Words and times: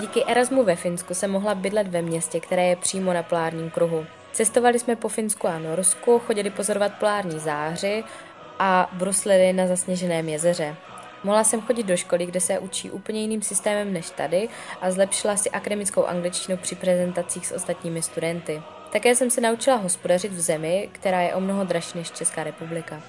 Díky 0.00 0.24
Erasmu 0.24 0.64
ve 0.64 0.76
Finsku 0.76 1.14
jsem 1.14 1.30
mohla 1.30 1.54
bydlet 1.54 1.88
ve 1.88 2.02
městě, 2.02 2.40
které 2.40 2.66
je 2.66 2.76
přímo 2.76 3.12
na 3.12 3.22
polárním 3.22 3.70
kruhu. 3.70 4.06
Cestovali 4.32 4.78
jsme 4.78 4.96
po 4.96 5.08
Finsku 5.08 5.48
a 5.48 5.58
Norsku, 5.58 6.18
chodili 6.18 6.50
pozorovat 6.50 6.92
polární 6.98 7.38
záři 7.38 8.04
a 8.58 8.90
bruslili 8.92 9.52
na 9.52 9.66
zasněženém 9.66 10.28
jezeře. 10.28 10.76
Mohla 11.24 11.44
jsem 11.44 11.60
chodit 11.60 11.82
do 11.82 11.96
školy, 11.96 12.26
kde 12.26 12.40
se 12.40 12.58
učí 12.58 12.90
úplně 12.90 13.20
jiným 13.20 13.42
systémem 13.42 13.92
než 13.92 14.10
tady 14.10 14.48
a 14.80 14.90
zlepšila 14.90 15.36
si 15.36 15.50
akademickou 15.50 16.04
angličtinu 16.04 16.58
při 16.58 16.74
prezentacích 16.74 17.46
s 17.46 17.52
ostatními 17.52 18.02
studenty. 18.02 18.62
Také 18.92 19.16
jsem 19.16 19.30
se 19.30 19.40
naučila 19.40 19.76
hospodařit 19.76 20.32
v 20.32 20.40
zemi, 20.40 20.88
která 20.92 21.20
je 21.20 21.34
o 21.34 21.40
mnoho 21.40 21.64
dražší 21.64 21.98
než 21.98 22.10
Česká 22.10 22.44
republika. 22.44 23.02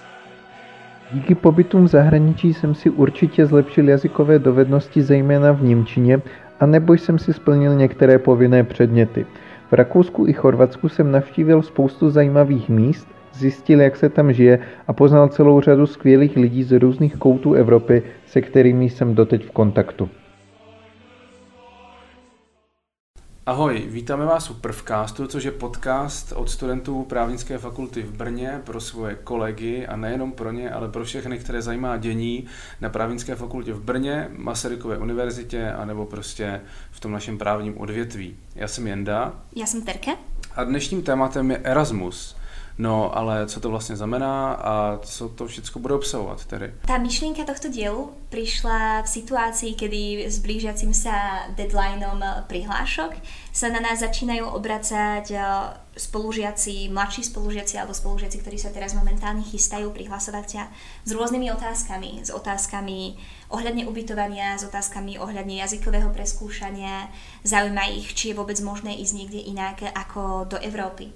Díky 1.12 1.36
pobytům 1.36 1.84
v 1.84 1.88
zahraničí 1.88 2.54
jsem 2.54 2.76
si 2.76 2.90
určitě 2.90 3.46
zlepšil 3.46 3.90
jazykové 3.90 4.40
dovednosti 4.40 5.02
zejména 5.02 5.52
v 5.52 5.64
Němčině, 5.64 6.22
anebo 6.60 6.94
jsem 6.94 7.20
si 7.20 7.34
splnil 7.34 7.76
některé 7.76 8.20
povinné 8.20 8.64
předměty. 8.64 9.26
V 9.72 9.74
Rakousku 9.74 10.28
i 10.28 10.34
Chorvatsku 10.34 10.90
jsem 10.90 11.12
navštívil 11.12 11.62
spoustu 11.62 12.10
zajímavých 12.10 12.70
míst, 12.70 13.08
zjistil, 13.34 13.82
jak 13.82 13.96
se 13.96 14.10
tam 14.10 14.34
žije 14.34 14.60
a 14.88 14.94
poznal 14.94 15.28
celou 15.28 15.62
řadu 15.62 15.88
skvělých 15.88 16.36
lidí 16.38 16.64
z 16.64 16.80
různých 16.80 17.16
koutů 17.16 17.54
Evropy, 17.54 18.04
se 18.26 18.42
kterými 18.42 18.90
jsem 18.90 19.16
doteď 19.16 19.46
v 19.46 19.52
kontaktu. 19.52 20.10
Ahoj, 23.46 23.84
vítáme 23.88 24.26
vás 24.26 24.50
u 24.50 24.54
Prvkástu, 24.54 25.28
což 25.28 25.44
je 25.44 25.52
podcast 25.52 26.32
od 26.32 26.50
studentů 26.50 27.04
právnické 27.04 27.58
fakulty 27.58 28.02
v 28.02 28.12
Brně 28.12 28.62
pro 28.64 28.82
svoje 28.82 29.16
kolegy 29.16 29.88
a 29.88 29.96
nejenom 29.96 30.32
pro 30.32 30.52
ně, 30.52 30.72
ale 30.72 30.90
pro 30.90 31.04
všechny, 31.04 31.40
které 31.40 31.62
zajímá 31.62 31.98
dění 31.98 32.46
na 32.82 32.90
právnické 32.90 33.36
fakultě 33.36 33.74
v 33.74 33.82
Brně, 33.82 34.28
Masarykové 34.38 34.98
univerzitě 34.98 35.72
a 35.72 35.86
nebo 35.86 36.06
prostě 36.06 36.62
v 36.92 37.00
tom 37.00 37.12
našem 37.12 37.38
právním 37.38 37.78
odvětví. 37.78 38.36
Já 38.56 38.68
jsem 38.68 38.88
Jenda. 38.88 39.34
Já 39.56 39.66
jsem 39.66 39.82
Terke. 39.82 40.12
A 40.56 40.64
dnešním 40.64 41.04
tématem 41.04 41.52
je 41.52 41.58
Erasmus. 41.58 42.36
No, 42.78 43.18
ale 43.18 43.48
co 43.48 43.60
to 43.60 43.70
vlastně 43.70 43.96
znamená 43.96 44.54
a 44.54 45.00
co 45.04 45.30
to 45.30 45.48
všechno 45.48 45.82
bude 45.82 45.94
obsahovat 45.94 46.46
tedy? 46.46 46.74
Tá 46.90 46.98
myšlienka 46.98 47.46
tohto 47.46 47.70
dielu 47.70 48.10
prišla 48.34 49.06
v 49.06 49.10
situácii, 49.10 49.78
kedy 49.78 50.26
s 50.26 50.42
blížiacim 50.42 50.90
sa 50.90 51.46
deadlineom 51.54 52.18
prihlášok 52.50 53.14
sa 53.54 53.70
na 53.70 53.78
nás 53.78 54.02
začínajú 54.02 54.50
obracať 54.50 55.26
eh, 55.38 55.42
spolužiaci, 55.94 56.90
mladší 56.90 57.30
spolužiaci 57.30 57.78
alebo 57.78 57.94
spolužiaci, 57.94 58.42
ktorí 58.42 58.58
sa 58.58 58.74
teraz 58.74 58.98
momentálne 58.98 59.46
chystajú 59.46 59.94
prihlasovať 59.94 60.46
sa 60.50 60.64
s 61.06 61.14
rôznymi 61.14 61.54
otázkami. 61.54 62.26
S 62.26 62.34
otázkami 62.34 63.14
ohľadne 63.54 63.86
ubytovania, 63.86 64.58
s 64.58 64.66
otázkami 64.66 65.22
ohľadne 65.22 65.62
jazykového 65.62 66.10
preskúšania. 66.10 67.14
Zaujíma 67.46 67.86
ich, 67.94 68.18
či 68.18 68.34
je 68.34 68.38
vôbec 68.42 68.58
možné 68.66 68.98
ísť 68.98 69.14
niekde 69.14 69.46
inak 69.46 69.86
ako 69.94 70.50
do 70.50 70.58
Európy. 70.58 71.14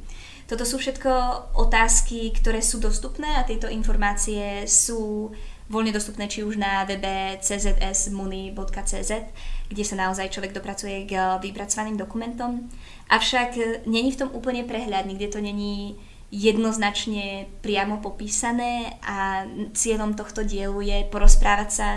Toto 0.47 0.63
sú 0.63 0.79
všetko 0.79 1.11
otázky, 1.59 2.31
ktoré 2.31 2.63
sú 2.63 2.79
dostupné 2.79 3.35
a 3.35 3.43
tieto 3.43 3.67
informácie 3.67 4.63
sú 4.63 5.31
voľne 5.67 5.91
dostupné 5.91 6.31
či 6.31 6.47
už 6.47 6.55
na 6.55 6.87
webe 6.87 7.35
czsmuni.cz, 7.43 9.11
kde 9.67 9.83
sa 9.83 9.95
naozaj 9.99 10.31
človek 10.31 10.55
dopracuje 10.55 11.03
k 11.03 11.35
vypracovaným 11.43 11.99
dokumentom. 11.99 12.71
Avšak 13.11 13.83
není 13.83 14.15
v 14.15 14.19
tom 14.23 14.29
úplne 14.31 14.63
prehľad, 14.63 15.03
nikde 15.03 15.27
to 15.35 15.43
není 15.43 15.99
jednoznačne 16.31 17.51
priamo 17.59 17.99
popísané 17.99 18.99
a 19.03 19.47
cieľom 19.75 20.15
tohto 20.15 20.43
dielu 20.47 20.79
je 20.79 20.97
porozprávať 21.11 21.69
sa 21.71 21.89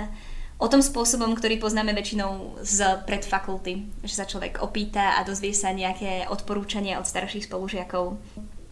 o 0.61 0.67
tom 0.69 0.85
spôsobom, 0.85 1.33
ktorý 1.33 1.57
poznáme 1.57 1.97
väčšinou 1.97 2.61
z 2.61 2.85
predfakulty, 3.09 4.05
že 4.05 4.15
sa 4.15 4.29
človek 4.29 4.61
opýta 4.61 5.17
a 5.17 5.25
dozvie 5.25 5.57
sa 5.57 5.73
nejaké 5.73 6.29
odporúčania 6.29 7.01
od 7.01 7.09
starších 7.09 7.49
spolužiakov. 7.49 8.21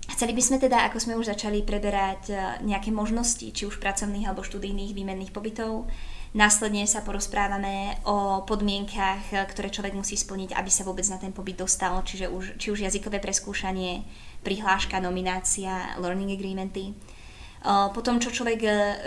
Chceli 0.08 0.32
by 0.32 0.42
sme 0.44 0.56
teda, 0.60 0.88
ako 0.88 0.98
sme 1.00 1.18
už 1.20 1.32
začali, 1.32 1.64
preberať 1.64 2.32
e, 2.32 2.36
nejaké 2.64 2.88
možnosti, 2.88 3.44
či 3.44 3.68
už 3.68 3.76
pracovných 3.76 4.24
alebo 4.24 4.40
študijných 4.40 4.96
výmenných 4.96 5.36
pobytov. 5.36 5.84
Následne 6.32 6.84
sa 6.88 7.04
porozprávame 7.04 8.00
o 8.08 8.40
podmienkach, 8.48 9.32
e, 9.32 9.44
ktoré 9.52 9.68
človek 9.68 9.92
musí 9.92 10.16
splniť, 10.16 10.56
aby 10.56 10.70
sa 10.72 10.88
vôbec 10.88 11.04
na 11.12 11.20
ten 11.20 11.32
pobyt 11.32 11.60
dostal, 11.60 12.00
čiže 12.04 12.32
už, 12.32 12.56
či 12.56 12.72
už 12.72 12.88
jazykové 12.88 13.20
preskúšanie, 13.20 14.08
prihláška, 14.40 14.96
nominácia, 14.96 15.92
learning 16.00 16.40
agreementy. 16.40 16.96
E, 17.58 17.90
potom, 17.94 18.20
čo 18.22 18.30
človek 18.30 18.60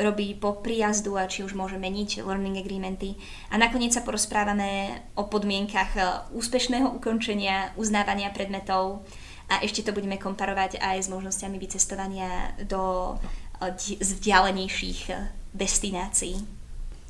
robí 0.04 0.36
po 0.36 0.60
príjazdu 0.60 1.16
a 1.18 1.28
či 1.28 1.44
už 1.44 1.56
môže 1.56 1.80
meniť 1.80 2.26
learning 2.26 2.60
agreementy. 2.60 3.16
A 3.50 3.58
nakoniec 3.58 3.96
sa 3.96 4.04
porozprávame 4.04 5.02
o 5.16 5.28
podmienkach 5.28 6.28
úspešného 6.36 6.92
ukončenia, 6.92 7.72
uznávania 7.80 8.30
predmetov, 8.30 9.04
a 9.52 9.60
ešte 9.60 9.84
to 9.84 9.92
budeme 9.92 10.16
komparovať 10.16 10.80
aj 10.80 10.98
s 11.04 11.08
možnosťami 11.12 11.60
vycestovania 11.60 12.56
do 12.64 13.16
eh, 13.60 14.00
vzdialenejších 14.00 15.12
destinácií. 15.54 16.40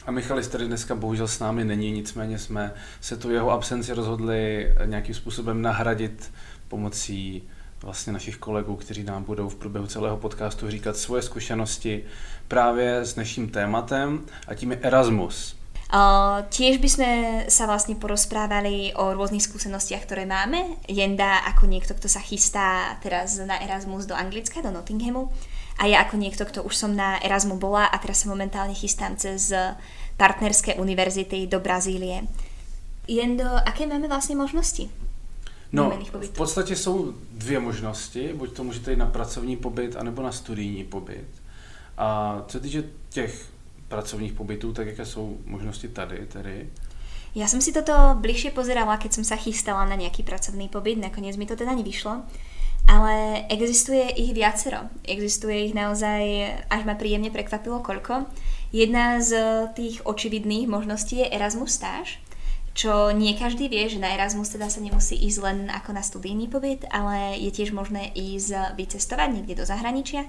A 0.06 0.12
Michalis 0.12 0.48
tady 0.48 0.66
dneska 0.66 0.96
bohužel 0.96 1.28
s 1.28 1.40
námi 1.40 1.66
není, 1.66 1.92
nicméně 1.92 2.40
jsme 2.40 2.74
se 3.02 3.18
tu 3.18 3.32
jeho 3.32 3.52
absenci 3.52 3.94
rozhodli 3.94 4.74
nějakým 4.86 5.16
způsobem 5.16 5.62
nahradit 5.62 6.32
pomocí 6.68 7.44
vlastně 7.84 8.14
našich 8.14 8.38
kolegů, 8.38 8.76
kteří 8.76 9.04
nám 9.04 9.24
budou 9.24 9.50
v 9.50 9.56
průběhu 9.56 9.88
celého 9.88 10.18
podcastu 10.18 10.70
říkat 10.70 10.98
svoje 10.98 11.22
zkušenosti 11.22 12.04
právě 12.48 13.06
s 13.06 13.14
dnešním 13.14 13.50
tématem 13.50 14.26
a 14.48 14.54
tím 14.54 14.72
je 14.72 14.78
Erasmus. 14.82 15.56
Uh, 15.92 16.48
tiež 16.48 16.80
by 16.80 16.88
sme 16.88 17.10
sa 17.52 17.68
vlastne 17.68 18.00
porozprávali 18.00 18.96
o 18.96 19.12
rôznych 19.12 19.44
skúsenostiach, 19.44 20.08
ktoré 20.08 20.24
máme. 20.24 20.80
Jenda 20.88 21.44
ako 21.52 21.68
niekto, 21.68 21.92
kto 21.92 22.08
sa 22.08 22.24
chystá 22.24 22.96
teraz 23.04 23.36
na 23.44 23.60
Erasmus 23.60 24.08
do 24.08 24.16
Anglicka, 24.16 24.64
do 24.64 24.72
Nottinghamu. 24.72 25.28
A 25.84 25.92
ja 25.92 26.00
ako 26.00 26.16
niekto, 26.16 26.48
kto 26.48 26.64
už 26.64 26.80
som 26.80 26.96
na 26.96 27.20
Erasmu 27.20 27.60
bola 27.60 27.92
a 27.92 28.00
teraz 28.00 28.24
sa 28.24 28.32
momentálne 28.32 28.72
chystám 28.72 29.20
cez 29.20 29.52
partnerské 30.16 30.80
univerzity 30.80 31.52
do 31.52 31.60
Brazílie. 31.60 32.24
Jendo, 33.12 33.52
aké 33.68 33.84
máme 33.84 34.08
vlastne 34.08 34.40
možnosti? 34.40 34.88
No, 35.74 36.00
v 36.22 36.30
podstatě 36.30 36.76
jsou 36.76 37.14
dvě 37.32 37.60
možnosti. 37.60 38.34
Buď 38.34 38.54
to 38.54 38.64
můžete 38.64 38.92
jít 38.92 38.98
na 38.98 39.06
pracovní 39.06 39.58
pobyt, 39.58 39.96
anebo 39.96 40.22
na 40.22 40.32
studijní 40.32 40.84
pobyt. 40.84 41.28
A 41.98 42.38
co 42.48 42.52
se 42.58 42.60
týče 42.60 42.84
těch 43.10 43.46
pracovních 43.88 44.34
pobytů, 44.34 44.74
tak 44.74 44.88
jaké 44.88 45.06
jsou 45.06 45.38
možnosti 45.46 45.88
tady 45.88 46.26
tedy? 46.26 46.70
Ja 47.32 47.48
som 47.48 47.64
si 47.64 47.72
toto 47.72 47.96
bližšie 48.20 48.52
pozerala, 48.52 49.00
keď 49.00 49.12
som 49.16 49.24
sa 49.24 49.40
chystala 49.40 49.88
na 49.88 49.96
nejaký 49.96 50.20
pracovný 50.20 50.68
pobyt, 50.68 51.00
nakoniec 51.00 51.40
mi 51.40 51.48
to 51.48 51.56
teda 51.56 51.72
nevyšlo. 51.72 52.28
Ale 52.92 53.48
existuje 53.48 54.04
ich 54.20 54.36
viacero. 54.36 54.92
Existuje 55.08 55.72
ich 55.72 55.74
naozaj, 55.78 56.24
až 56.68 56.82
ma 56.84 57.00
príjemne 57.00 57.32
prekvapilo 57.32 57.80
koľko. 57.80 58.28
Jedna 58.76 59.24
z 59.24 59.32
tých 59.80 60.04
očividných 60.04 60.68
možností 60.68 61.24
je 61.24 61.32
Erasmus 61.32 61.80
stáž, 61.80 62.20
čo 62.72 63.12
nie 63.12 63.36
každý 63.36 63.68
vie, 63.68 63.88
že 63.92 64.00
na 64.00 64.16
Erasmus 64.16 64.56
teda 64.56 64.72
sa 64.72 64.80
nemusí 64.80 65.20
ísť 65.20 65.40
len 65.44 65.60
ako 65.68 65.92
na 65.92 66.04
studijný 66.04 66.48
pobyt, 66.48 66.88
ale 66.88 67.36
je 67.36 67.52
tiež 67.52 67.76
možné 67.76 68.16
ísť 68.16 68.80
vycestovať 68.80 69.30
niekde 69.36 69.60
do 69.60 69.66
zahraničia, 69.68 70.24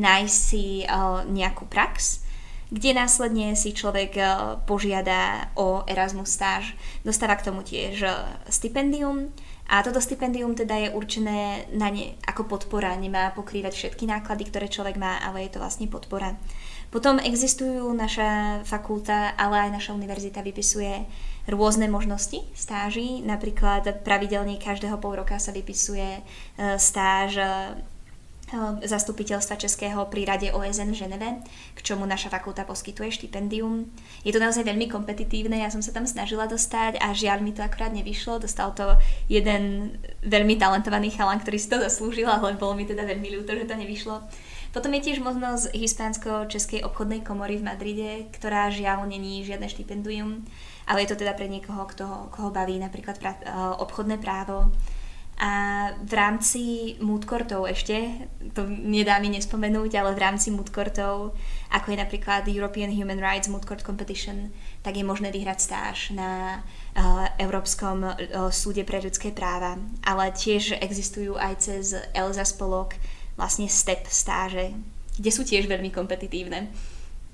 nájsť 0.00 0.36
si 0.36 0.88
uh, 0.88 1.20
nejakú 1.28 1.68
prax, 1.68 2.24
kde 2.72 2.96
následne 2.96 3.52
si 3.52 3.76
človek 3.76 4.12
eh, 4.16 4.28
požiada 4.64 5.52
o 5.60 5.84
Erasmus 5.84 6.32
stáž. 6.32 6.72
Dostáva 7.04 7.36
k 7.36 7.52
tomu 7.52 7.60
tiež 7.60 8.00
eh, 8.00 8.16
stipendium 8.48 9.28
a 9.68 9.84
toto 9.84 10.00
stipendium 10.00 10.56
teda 10.56 10.88
je 10.88 10.88
určené 10.96 11.68
na 11.76 11.92
ne 11.92 12.16
ako 12.24 12.48
podpora, 12.48 12.96
nemá 12.96 13.36
pokrývať 13.36 13.76
všetky 13.76 14.08
náklady, 14.08 14.48
ktoré 14.48 14.66
človek 14.72 14.96
má, 14.96 15.20
ale 15.20 15.44
je 15.44 15.52
to 15.52 15.60
vlastne 15.60 15.84
podpora. 15.86 16.40
Potom 16.88 17.20
existujú 17.20 17.88
naša 17.92 18.60
fakulta, 18.68 19.32
ale 19.36 19.68
aj 19.68 19.70
naša 19.80 19.96
univerzita 19.96 20.44
vypisuje 20.44 21.08
rôzne 21.48 21.90
možnosti 21.90 22.42
stáží. 22.54 23.22
Napríklad 23.22 24.04
pravidelne 24.06 24.60
každého 24.60 24.98
pol 24.98 25.22
roka 25.22 25.38
sa 25.38 25.50
vypisuje 25.50 26.20
eh, 26.20 26.76
stáž 26.78 27.38
Ehm, 28.52 28.84
zastupiteľstva 28.84 29.56
Českého 29.56 30.04
pri 30.12 30.28
Rade 30.28 30.52
OSN 30.52 30.92
v 30.92 31.00
Ženeve, 31.00 31.30
k 31.72 31.80
čomu 31.80 32.04
naša 32.04 32.28
fakulta 32.28 32.68
poskytuje 32.68 33.08
štipendium. 33.08 33.88
Je 34.28 34.32
to 34.32 34.36
naozaj 34.36 34.60
veľmi 34.68 34.92
kompetitívne, 34.92 35.64
ja 35.64 35.72
som 35.72 35.80
sa 35.80 35.88
tam 35.88 36.04
snažila 36.04 36.44
dostať 36.44 37.00
a 37.00 37.16
žiaľ 37.16 37.40
mi 37.40 37.56
to 37.56 37.64
akurát 37.64 37.96
nevyšlo. 37.96 38.44
Dostal 38.44 38.76
to 38.76 39.00
jeden 39.32 39.96
veľmi 40.20 40.60
talentovaný 40.60 41.16
chalan, 41.16 41.40
ktorý 41.40 41.56
si 41.56 41.72
to 41.72 41.80
zaslúžil, 41.80 42.28
ale 42.28 42.60
bolo 42.60 42.76
mi 42.76 42.84
teda 42.84 43.08
veľmi 43.08 43.40
ľúto, 43.40 43.56
že 43.56 43.64
to 43.64 43.72
nevyšlo. 43.72 44.20
Potom 44.76 44.92
je 44.96 45.04
tiež 45.04 45.24
možnosť 45.24 45.72
Hispánsko-Českej 45.72 46.84
obchodnej 46.84 47.24
komory 47.24 47.56
v 47.56 47.72
Madride, 47.72 48.12
ktorá 48.36 48.68
žiaľ 48.68 49.08
není 49.08 49.40
žiadne 49.48 49.68
štipendium, 49.68 50.44
ale 50.86 51.04
je 51.04 51.14
to 51.14 51.20
teda 51.20 51.32
pre 51.34 51.46
niekoho, 51.46 51.86
kto, 51.88 52.32
koho 52.34 52.50
baví 52.50 52.78
napríklad 52.78 53.16
pra, 53.18 53.38
obchodné 53.78 54.18
právo 54.18 54.70
A 55.42 55.90
v 55.98 56.12
rámci 56.14 56.94
mood 57.02 57.26
courtov 57.26 57.66
ešte, 57.66 58.28
to 58.54 58.62
nedá 58.68 59.18
mi 59.18 59.26
nespomenúť, 59.32 59.98
ale 59.98 60.14
v 60.14 60.22
rámci 60.22 60.54
mood 60.54 60.70
courtov, 60.70 61.34
ako 61.72 61.86
je 61.90 61.98
napríklad 61.98 62.46
European 62.46 62.94
Human 62.94 63.18
Rights 63.18 63.50
Mood 63.50 63.66
Court 63.66 63.82
Competition, 63.82 64.54
tak 64.86 64.94
je 64.94 65.02
možné 65.02 65.34
vyhrať 65.34 65.58
stáž 65.58 66.14
na 66.14 66.60
uh, 66.60 67.26
Európskom 67.42 68.06
uh, 68.06 68.14
súde 68.54 68.86
pre 68.86 69.02
ľudské 69.02 69.34
práva. 69.34 69.82
Ale 70.06 70.30
tiež 70.30 70.78
existujú 70.78 71.34
aj 71.34 71.52
cez 71.58 71.96
ELSA 72.14 72.46
spolok 72.46 72.94
vlastne 73.34 73.66
STEP 73.66 74.06
stáže, 74.06 74.70
kde 75.18 75.30
sú 75.34 75.42
tiež 75.42 75.66
veľmi 75.66 75.90
kompetitívne. 75.90 76.70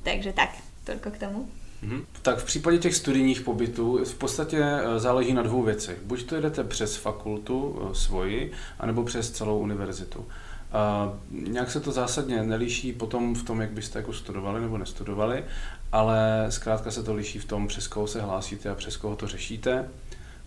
Takže 0.00 0.32
tak, 0.32 0.56
toľko 0.88 1.08
k 1.12 1.20
tomu. 1.28 1.40
Mhm. 1.82 2.02
Tak 2.22 2.38
v 2.38 2.44
případě 2.44 2.78
těch 2.78 2.94
studijních 2.94 3.40
pobytů 3.40 4.04
v 4.04 4.14
podstatě 4.14 4.64
eh, 4.64 4.98
záleží 4.98 5.34
na 5.34 5.42
dvou 5.42 5.62
věcech. 5.62 5.98
Buď 6.04 6.22
to 6.22 6.40
jdete 6.40 6.64
přes 6.64 6.96
fakultu 6.96 7.78
eh, 7.82 7.94
svoji, 7.94 8.52
anebo 8.78 9.04
přes 9.04 9.30
celou 9.30 9.58
univerzitu. 9.58 10.26
A 10.72 11.12
nějak 11.30 11.70
se 11.70 11.80
to 11.80 11.92
zásadně 11.92 12.42
nelíší 12.42 12.92
potom 12.92 13.34
v 13.34 13.42
tom, 13.42 13.60
jak 13.60 13.70
byste 13.70 13.98
jako 13.98 14.12
studovali 14.12 14.60
nebo 14.60 14.78
nestudovali, 14.78 15.44
ale 15.92 16.46
zkrátka 16.48 16.90
se 16.90 17.02
to 17.02 17.14
liší 17.14 17.38
v 17.38 17.44
tom, 17.44 17.68
přes 17.68 17.88
koho 17.88 18.06
se 18.06 18.20
hlásíte 18.20 18.70
a 18.70 18.74
přes 18.74 18.96
koho 18.96 19.16
to 19.16 19.26
řešíte. 19.26 19.88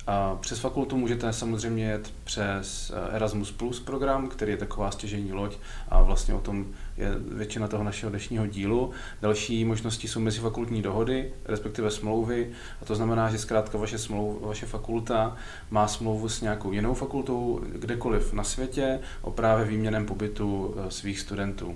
A 0.08 0.36
přes 0.36 0.60
fakultu 0.60 0.98
můžete 0.98 1.34
samozřejmě 1.34 1.86
jet 1.86 2.14
přes 2.24 2.92
eh, 2.96 3.16
Erasmus 3.16 3.52
Plus 3.52 3.80
program, 3.80 4.28
který 4.28 4.52
je 4.52 4.58
taková 4.58 4.92
stěžení 4.92 5.34
loď 5.34 5.58
a 5.90 6.02
vlastně 6.02 6.34
o 6.34 6.40
tom 6.40 6.66
je 7.02 7.12
většina 7.32 7.68
toho 7.68 7.84
našeho 7.84 8.10
dnešního 8.10 8.48
dílu. 8.48 8.92
Další 9.22 9.66
možnosti 9.66 10.08
jsou 10.08 10.20
mezifakultní 10.20 10.82
dohody, 10.82 11.34
respektive 11.46 11.92
smlouvy, 11.92 12.52
a 12.82 12.86
to 12.86 12.96
znamená, 12.96 13.30
že 13.30 13.38
zkrátka 13.38 13.78
vaše, 13.78 13.98
smlouv, 13.98 14.42
vaše 14.42 14.66
fakulta 14.66 15.38
má 15.70 15.88
smlouvu 15.88 16.30
s 16.30 16.42
nějakou 16.42 16.72
jinou 16.72 16.94
fakultou 16.94 17.62
kdekoliv 17.64 18.34
na 18.34 18.44
světě 18.44 19.00
o 19.22 19.32
právě 19.32 19.66
výměném 19.66 20.06
pobytu 20.06 20.76
eh, 20.78 20.92
svých 20.92 21.20
studentů. 21.20 21.76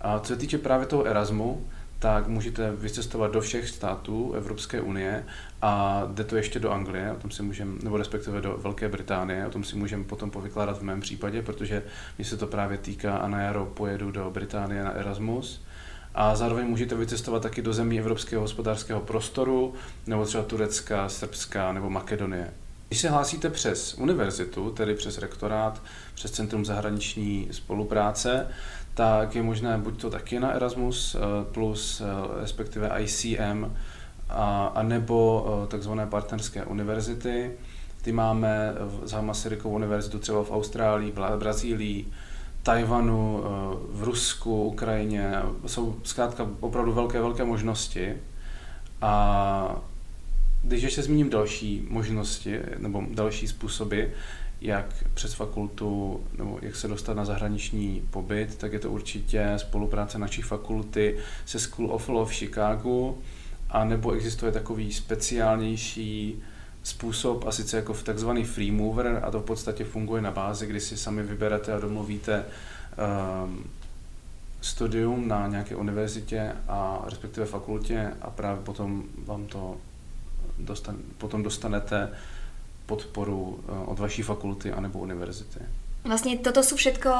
A 0.00 0.18
co 0.18 0.28
se 0.32 0.36
týče 0.36 0.58
právě 0.58 0.86
toho 0.86 1.04
Erasmu, 1.04 1.66
tak 1.98 2.26
můžete 2.26 2.72
vycestovat 2.72 3.32
do 3.32 3.40
všech 3.40 3.68
států 3.68 4.32
Evropské 4.36 4.80
unie 4.80 5.24
a 5.62 6.02
jde 6.06 6.24
to 6.24 6.36
ještě 6.36 6.58
do 6.58 6.70
Anglie, 6.70 7.12
o 7.12 7.16
tom 7.16 7.30
si 7.30 7.42
můžeme, 7.42 7.78
nebo 7.82 7.96
respektive 7.96 8.40
do 8.40 8.56
Velké 8.62 8.88
Británie, 8.88 9.46
o 9.46 9.50
tom 9.50 9.64
si 9.64 9.76
můžeme 9.76 10.04
potom 10.04 10.30
povykládat 10.30 10.78
v 10.78 10.82
mém 10.82 11.00
případě, 11.00 11.42
protože 11.42 11.82
mi 12.18 12.24
se 12.24 12.36
to 12.36 12.46
právě 12.46 12.78
týká 12.78 13.16
a 13.16 13.28
na 13.28 13.40
jaro 13.40 13.66
pojedu 13.66 14.10
do 14.10 14.30
Británie 14.30 14.84
na 14.84 14.90
Erasmus. 14.90 15.62
A 16.14 16.36
zároveň 16.36 16.66
můžete 16.66 16.94
vycestovat 16.94 17.42
taky 17.42 17.62
do 17.62 17.72
zemí 17.72 17.98
Evropského 17.98 18.42
hospodářského 18.42 19.00
prostoru, 19.00 19.74
nebo 20.06 20.24
třeba 20.24 20.44
Turecka, 20.44 21.08
Srbska 21.08 21.72
nebo 21.72 21.90
Makedonie. 21.90 22.50
Když 22.88 23.00
se 23.00 23.08
hlásíte 23.08 23.50
přes 23.50 23.94
univerzitu, 23.94 24.70
tedy 24.70 24.94
přes 24.94 25.18
rektorát, 25.18 25.82
přes 26.14 26.30
Centrum 26.30 26.64
zahraniční 26.64 27.48
spolupráce, 27.50 28.46
tak 28.98 29.34
je 29.34 29.42
možné 29.42 29.78
buď 29.78 30.00
to 30.00 30.10
taky 30.10 30.40
na 30.40 30.50
Erasmus 30.52 31.14
eh, 31.14 31.44
plus, 31.54 32.00
eh, 32.00 32.04
respektive 32.40 32.90
ICM, 33.00 33.64
a, 34.28 34.72
a 34.74 34.82
nebo 34.82 35.46
eh, 35.46 35.66
takzvané 35.66 36.06
partnerské 36.06 36.64
univerzity. 36.64 37.50
Ty 38.02 38.12
máme 38.12 38.74
za 39.02 39.20
Masarykovou 39.20 39.74
univerzitu 39.74 40.18
třeba 40.18 40.44
v 40.44 40.50
Austrálii, 40.50 41.12
v 41.12 41.38
Brazílii, 41.38 42.08
Tajvanu, 42.62 43.42
v 43.90 44.02
Rusku, 44.02 44.64
Ukrajině. 44.64 45.32
Jsou 45.66 45.96
zkrátka 46.04 46.46
opravdu 46.60 46.92
velké, 46.92 47.20
velké 47.20 47.44
možnosti. 47.44 48.14
A 49.02 49.76
když 50.62 50.82
ještě 50.82 51.02
zmíním 51.02 51.30
další 51.30 51.86
možnosti 51.90 52.58
nebo 52.78 53.02
další 53.10 53.48
způsoby, 53.48 54.02
jak 54.60 55.04
přes 55.14 55.34
fakultu, 55.34 56.20
nebo 56.38 56.58
jak 56.62 56.76
se 56.76 56.88
dostat 56.88 57.14
na 57.14 57.24
zahraniční 57.24 58.02
pobyt, 58.10 58.58
tak 58.58 58.72
je 58.72 58.78
to 58.78 58.90
určitě 58.90 59.52
spolupráce 59.56 60.18
naší 60.18 60.42
fakulty 60.42 61.18
se 61.46 61.58
School 61.58 61.92
of 61.92 62.08
Law 62.08 62.28
v 62.28 62.34
Chicagu, 62.34 63.18
a 63.70 63.84
nebo 63.84 64.12
existuje 64.12 64.52
takový 64.52 64.92
speciálnější 64.92 66.42
způsob, 66.82 67.44
a 67.46 67.52
sice 67.52 67.76
jako 67.76 67.92
v 67.92 68.02
takzvaný 68.02 68.44
free 68.44 68.70
mover, 68.70 69.20
a 69.24 69.30
to 69.30 69.40
v 69.40 69.44
podstatě 69.44 69.84
funguje 69.84 70.22
na 70.22 70.30
bázi, 70.30 70.66
kdy 70.66 70.80
si 70.80 70.96
sami 70.96 71.22
vyberete 71.22 71.72
a 71.72 71.78
domluvíte 71.80 72.44
um, 73.44 73.64
studium 74.60 75.28
na 75.28 75.48
nějaké 75.48 75.76
univerzitě 75.76 76.52
a 76.68 77.02
respektive 77.04 77.46
fakultě 77.46 78.12
a 78.22 78.30
právě 78.30 78.62
potom 78.62 79.04
vám 79.24 79.46
to 79.46 79.76
dostan, 80.58 80.96
potom 81.18 81.42
dostanete 81.42 82.10
podporu 82.88 83.60
eh, 83.68 83.92
od 83.92 84.00
vaší 84.00 84.24
fakulty 84.24 84.72
anebo 84.72 85.04
univerzity. 85.04 85.60
Vlastne 86.08 86.40
toto 86.40 86.64
sú 86.64 86.80
všetko 86.80 87.10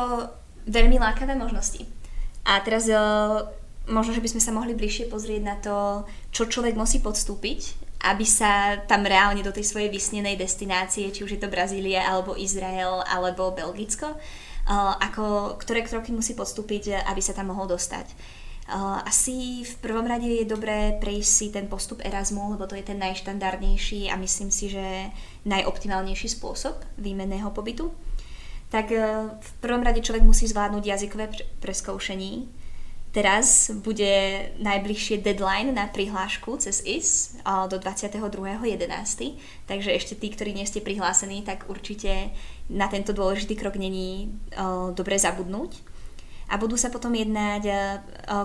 veľmi 0.64 0.96
lákavé 0.96 1.36
možnosti. 1.36 1.84
A 2.48 2.64
teraz 2.64 2.88
eh, 2.88 2.96
možno, 3.92 4.16
že 4.16 4.24
by 4.24 4.28
sme 4.32 4.42
sa 4.42 4.56
mohli 4.56 4.72
bližšie 4.72 5.12
pozrieť 5.12 5.42
na 5.44 5.56
to, 5.60 6.08
čo 6.32 6.48
človek 6.48 6.72
musí 6.72 7.04
podstúpiť, 7.04 7.60
aby 8.08 8.24
sa 8.24 8.80
tam 8.88 9.04
reálne 9.04 9.44
do 9.44 9.52
tej 9.52 9.68
svojej 9.68 9.92
vysnenej 9.92 10.40
destinácie, 10.40 11.12
či 11.12 11.20
už 11.28 11.36
je 11.36 11.40
to 11.44 11.52
Brazília, 11.52 12.08
alebo 12.08 12.38
Izrael, 12.38 13.04
alebo 13.04 13.52
Belgicko, 13.52 14.16
eh, 14.16 14.94
ako, 15.04 15.60
ktoré 15.60 15.84
kroky 15.84 16.16
musí 16.16 16.32
podstúpiť, 16.32 17.04
aby 17.04 17.20
sa 17.20 17.36
tam 17.36 17.52
mohol 17.52 17.68
dostať. 17.68 18.37
Asi 19.04 19.64
v 19.64 19.74
prvom 19.80 20.04
rade 20.04 20.28
je 20.28 20.44
dobré 20.44 20.92
prejsť 21.00 21.32
si 21.32 21.46
ten 21.48 21.64
postup 21.72 22.04
Erasmu, 22.04 22.52
lebo 22.52 22.68
to 22.68 22.76
je 22.76 22.84
ten 22.84 23.00
najštandardnejší 23.00 24.12
a 24.12 24.20
myslím 24.20 24.52
si, 24.52 24.68
že 24.68 25.08
najoptimálnejší 25.48 26.28
spôsob 26.28 26.76
výmenného 27.00 27.48
pobytu. 27.56 27.88
Tak 28.68 28.92
e, 28.92 29.00
v 29.32 29.50
prvom 29.64 29.80
rade 29.80 30.04
človek 30.04 30.20
musí 30.20 30.44
zvládnuť 30.44 30.84
jazykové 30.84 31.32
preskoušení. 31.64 32.44
Teraz 33.08 33.72
bude 33.72 34.44
najbližšie 34.60 35.24
deadline 35.24 35.72
na 35.72 35.88
prihlášku 35.88 36.60
cez 36.60 36.84
IS 36.84 37.40
do 37.72 37.80
22.11. 37.80 38.84
Takže 39.64 39.96
ešte 39.96 40.12
tí, 40.12 40.28
ktorí 40.28 40.52
nie 40.52 40.68
ste 40.68 40.84
prihlásení, 40.84 41.40
tak 41.40 41.72
určite 41.72 42.36
na 42.68 42.84
tento 42.92 43.16
dôležitý 43.16 43.56
krok 43.56 43.80
není 43.80 44.28
dobre 44.92 45.16
zabudnúť 45.16 45.87
a 46.48 46.54
budú 46.56 46.80
sa 46.80 46.88
potom 46.88 47.12
jednať, 47.12 47.62
e, 47.68 47.72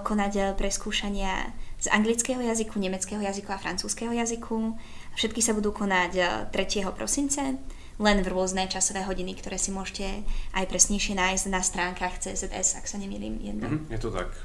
konať 0.04 0.34
e, 0.36 0.42
preskúšania 0.60 1.56
z 1.80 1.88
anglického 1.88 2.44
jazyku, 2.44 2.76
nemeckého 2.76 3.24
jazyku 3.24 3.50
a 3.52 3.60
francúzského 3.60 4.12
jazyku. 4.12 4.76
Všetky 5.16 5.40
sa 5.40 5.56
budú 5.56 5.72
konať 5.72 6.12
3. 6.52 6.84
E, 6.84 6.92
prosince, 6.92 7.56
len 8.00 8.18
v 8.20 8.28
rôzne 8.28 8.68
časové 8.68 9.08
hodiny, 9.08 9.40
ktoré 9.40 9.56
si 9.56 9.72
môžete 9.72 10.28
aj 10.52 10.68
presnejšie 10.68 11.16
nájsť 11.16 11.46
na 11.48 11.62
stránkach 11.64 12.20
CZS, 12.20 12.84
ak 12.84 12.86
sa 12.92 13.00
nemýlim. 13.00 13.40
Jedno. 13.40 13.68
Mm, 13.72 13.88
je 13.88 14.00
to 14.04 14.12
tak. 14.12 14.36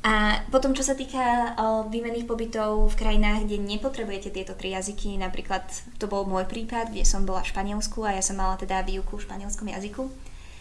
A 0.00 0.40
potom, 0.48 0.72
čo 0.72 0.80
sa 0.80 0.96
týka 0.96 1.52
o, 1.60 1.84
výmených 1.92 2.24
pobytov 2.24 2.88
v 2.88 2.98
krajinách, 3.04 3.44
kde 3.44 3.60
nepotrebujete 3.60 4.32
tieto 4.32 4.56
tri 4.56 4.72
jazyky, 4.72 5.20
napríklad 5.20 5.68
to 6.00 6.08
bol 6.08 6.24
môj 6.24 6.48
prípad, 6.48 6.88
kde 6.88 7.04
som 7.04 7.28
bola 7.28 7.44
v 7.44 7.52
Španielsku 7.52 8.00
a 8.08 8.16
ja 8.16 8.24
som 8.24 8.40
mala 8.40 8.56
teda 8.56 8.80
výuku 8.80 9.20
v 9.20 9.24
španielskom 9.28 9.68
jazyku, 9.68 10.08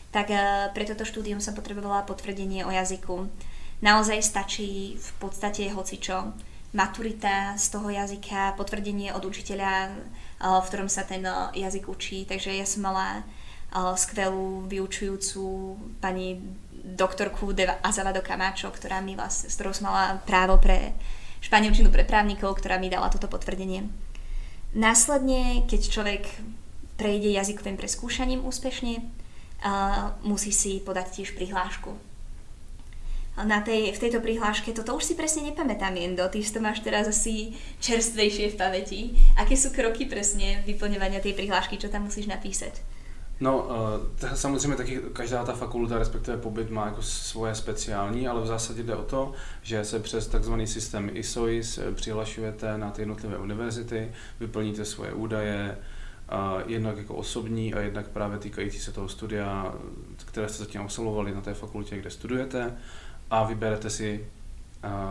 tak 0.10 0.34
eh, 0.34 0.70
pre 0.74 0.84
toto 0.86 1.06
štúdium 1.06 1.38
som 1.38 1.54
potrebovala 1.54 2.06
potvrdenie 2.06 2.66
o 2.66 2.74
jazyku. 2.74 3.30
Naozaj 3.80 4.20
stačí 4.26 4.98
v 4.98 5.10
podstate 5.22 5.70
hocičo. 5.72 6.34
Maturita 6.70 7.58
z 7.58 7.66
toho 7.74 7.90
jazyka, 7.90 8.54
potvrdenie 8.54 9.10
od 9.14 9.26
učiteľa, 9.26 9.74
eh, 9.86 9.92
v 10.42 10.66
ktorom 10.66 10.90
sa 10.90 11.06
ten 11.06 11.22
eh, 11.26 11.62
jazyk 11.62 11.86
učí. 11.86 12.26
Takže 12.26 12.54
ja 12.58 12.66
som 12.66 12.86
mala 12.86 13.24
skvelú 13.70 14.66
vyučujúcu 14.66 15.78
pani 16.02 16.42
doktorku 16.74 17.54
Azavado 17.86 18.26
Camacho, 18.26 18.74
ktorá 18.74 18.98
mi 18.98 19.14
vlastne, 19.14 19.46
s 19.46 19.62
ktorou 19.62 19.78
som 19.78 19.94
mala 19.94 20.18
právo 20.26 20.58
pre 20.58 20.98
španielčinu 21.38 21.94
pre 21.94 22.02
právnikov, 22.02 22.58
ktorá 22.58 22.82
mi 22.82 22.90
dala 22.90 23.14
toto 23.14 23.30
potvrdenie. 23.30 23.86
Následne, 24.74 25.70
keď 25.70 25.82
človek 25.86 26.24
prejde 26.98 27.30
jazykovým 27.30 27.78
preskúšaním 27.78 28.42
úspešne, 28.42 29.06
musí 30.24 30.52
si 30.52 30.80
podať 30.80 31.12
tiež 31.12 31.36
prihlášku. 31.36 31.92
Na 33.40 33.64
tej, 33.64 33.96
v 33.96 34.02
tejto 34.04 34.20
prihláške, 34.20 34.76
toto 34.76 35.00
už 35.00 35.04
si 35.04 35.14
presne 35.16 35.48
nepamätám, 35.48 35.96
Jendo, 35.96 36.28
ty 36.28 36.44
to 36.44 36.60
máš 36.60 36.84
teraz 36.84 37.08
asi 37.08 37.56
čerstvejšie 37.80 38.52
v 38.52 38.60
pamäti. 38.60 39.00
Aké 39.40 39.56
sú 39.56 39.72
kroky 39.72 40.12
presne 40.12 40.60
vyplňovania 40.68 41.24
tej 41.24 41.40
prihlášky, 41.40 41.80
čo 41.80 41.88
tam 41.88 42.12
musíš 42.12 42.28
napísať? 42.28 42.84
No, 43.40 43.68
uh, 44.22 44.36
samozřejmě 44.36 44.78
taky 44.78 45.02
každá 45.14 45.46
ta 45.46 45.54
fakulta, 45.54 46.00
respektive 46.00 46.38
pobyt 46.38 46.70
má 46.70 46.86
jako 46.86 47.02
svoje 47.02 47.56
speciální, 47.56 48.28
ale 48.28 48.42
v 48.42 48.48
zásadě 48.48 48.84
jde 48.84 48.96
o 48.96 49.04
to, 49.04 49.34
že 49.62 49.86
se 49.86 50.00
přes 50.00 50.28
takzvaný 50.28 50.68
systém 50.68 51.10
ISOIS 51.14 51.80
přihlašujete 51.96 52.78
na 52.78 52.92
ty 52.92 53.02
jednotlivé 53.02 53.38
univerzity, 53.38 54.12
vyplníte 54.40 54.86
svoje 54.86 55.14
údaje, 55.14 55.78
a 56.30 56.58
jednak 56.66 56.98
jako 56.98 57.16
osobní 57.16 57.74
a 57.74 57.80
jednak 57.80 58.08
právě 58.08 58.38
týkající 58.38 58.80
se 58.80 58.92
toho 58.92 59.08
studia, 59.08 59.76
které 60.26 60.50
jste 60.50 60.64
zatím 60.64 60.82
absolvovali 60.82 61.36
na 61.36 61.42
té 61.42 61.54
fakultě, 61.54 61.98
kde 61.98 62.10
studujete 62.10 62.78
a 63.32 63.44
vyberete 63.44 63.90
si 63.90 64.26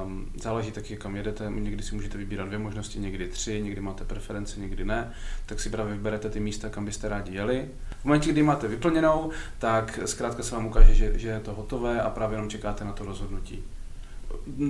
Um, 0.05 0.33
záleží 0.43 0.71
taky, 0.71 0.97
kam 0.97 1.17
jedete, 1.17 1.51
někdy 1.55 1.83
si 1.83 1.95
můžete 1.95 2.19
vybírat 2.19 2.47
dvě 2.47 2.59
možnosti, 2.59 2.99
někdy 2.99 3.29
tři, 3.29 3.63
někdy 3.63 3.81
máte 3.81 4.05
preference, 4.05 4.61
někdy 4.61 4.85
ne, 4.85 5.13
tak 5.47 5.61
si 5.61 5.71
právě 5.71 5.95
vyberete 5.95 6.31
ty 6.31 6.41
místa, 6.41 6.69
kam 6.69 6.85
byste 6.85 7.09
rádi 7.09 7.35
jeli. 7.35 7.69
V 8.01 8.05
momentě, 8.05 8.33
kdy 8.33 8.43
máte 8.43 8.69
vyplněnou, 8.69 9.31
tak 9.59 9.99
zkrátka 10.05 10.43
se 10.43 10.55
vám 10.55 10.67
ukáže, 10.67 10.95
že, 10.95 11.19
že 11.19 11.29
je 11.29 11.41
to 11.41 11.55
hotové 11.55 12.03
a 12.03 12.11
právě 12.11 12.37
jenom 12.37 12.51
čekáte 12.51 12.85
na 12.85 12.93
to 12.93 13.05
rozhodnutí. 13.05 13.63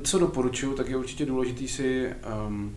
Co 0.02 0.18
doporučuji, 0.18 0.74
tak 0.74 0.88
je 0.88 0.96
určitě 0.96 1.26
důležité 1.26 1.68
si 1.68 2.14
um, 2.46 2.76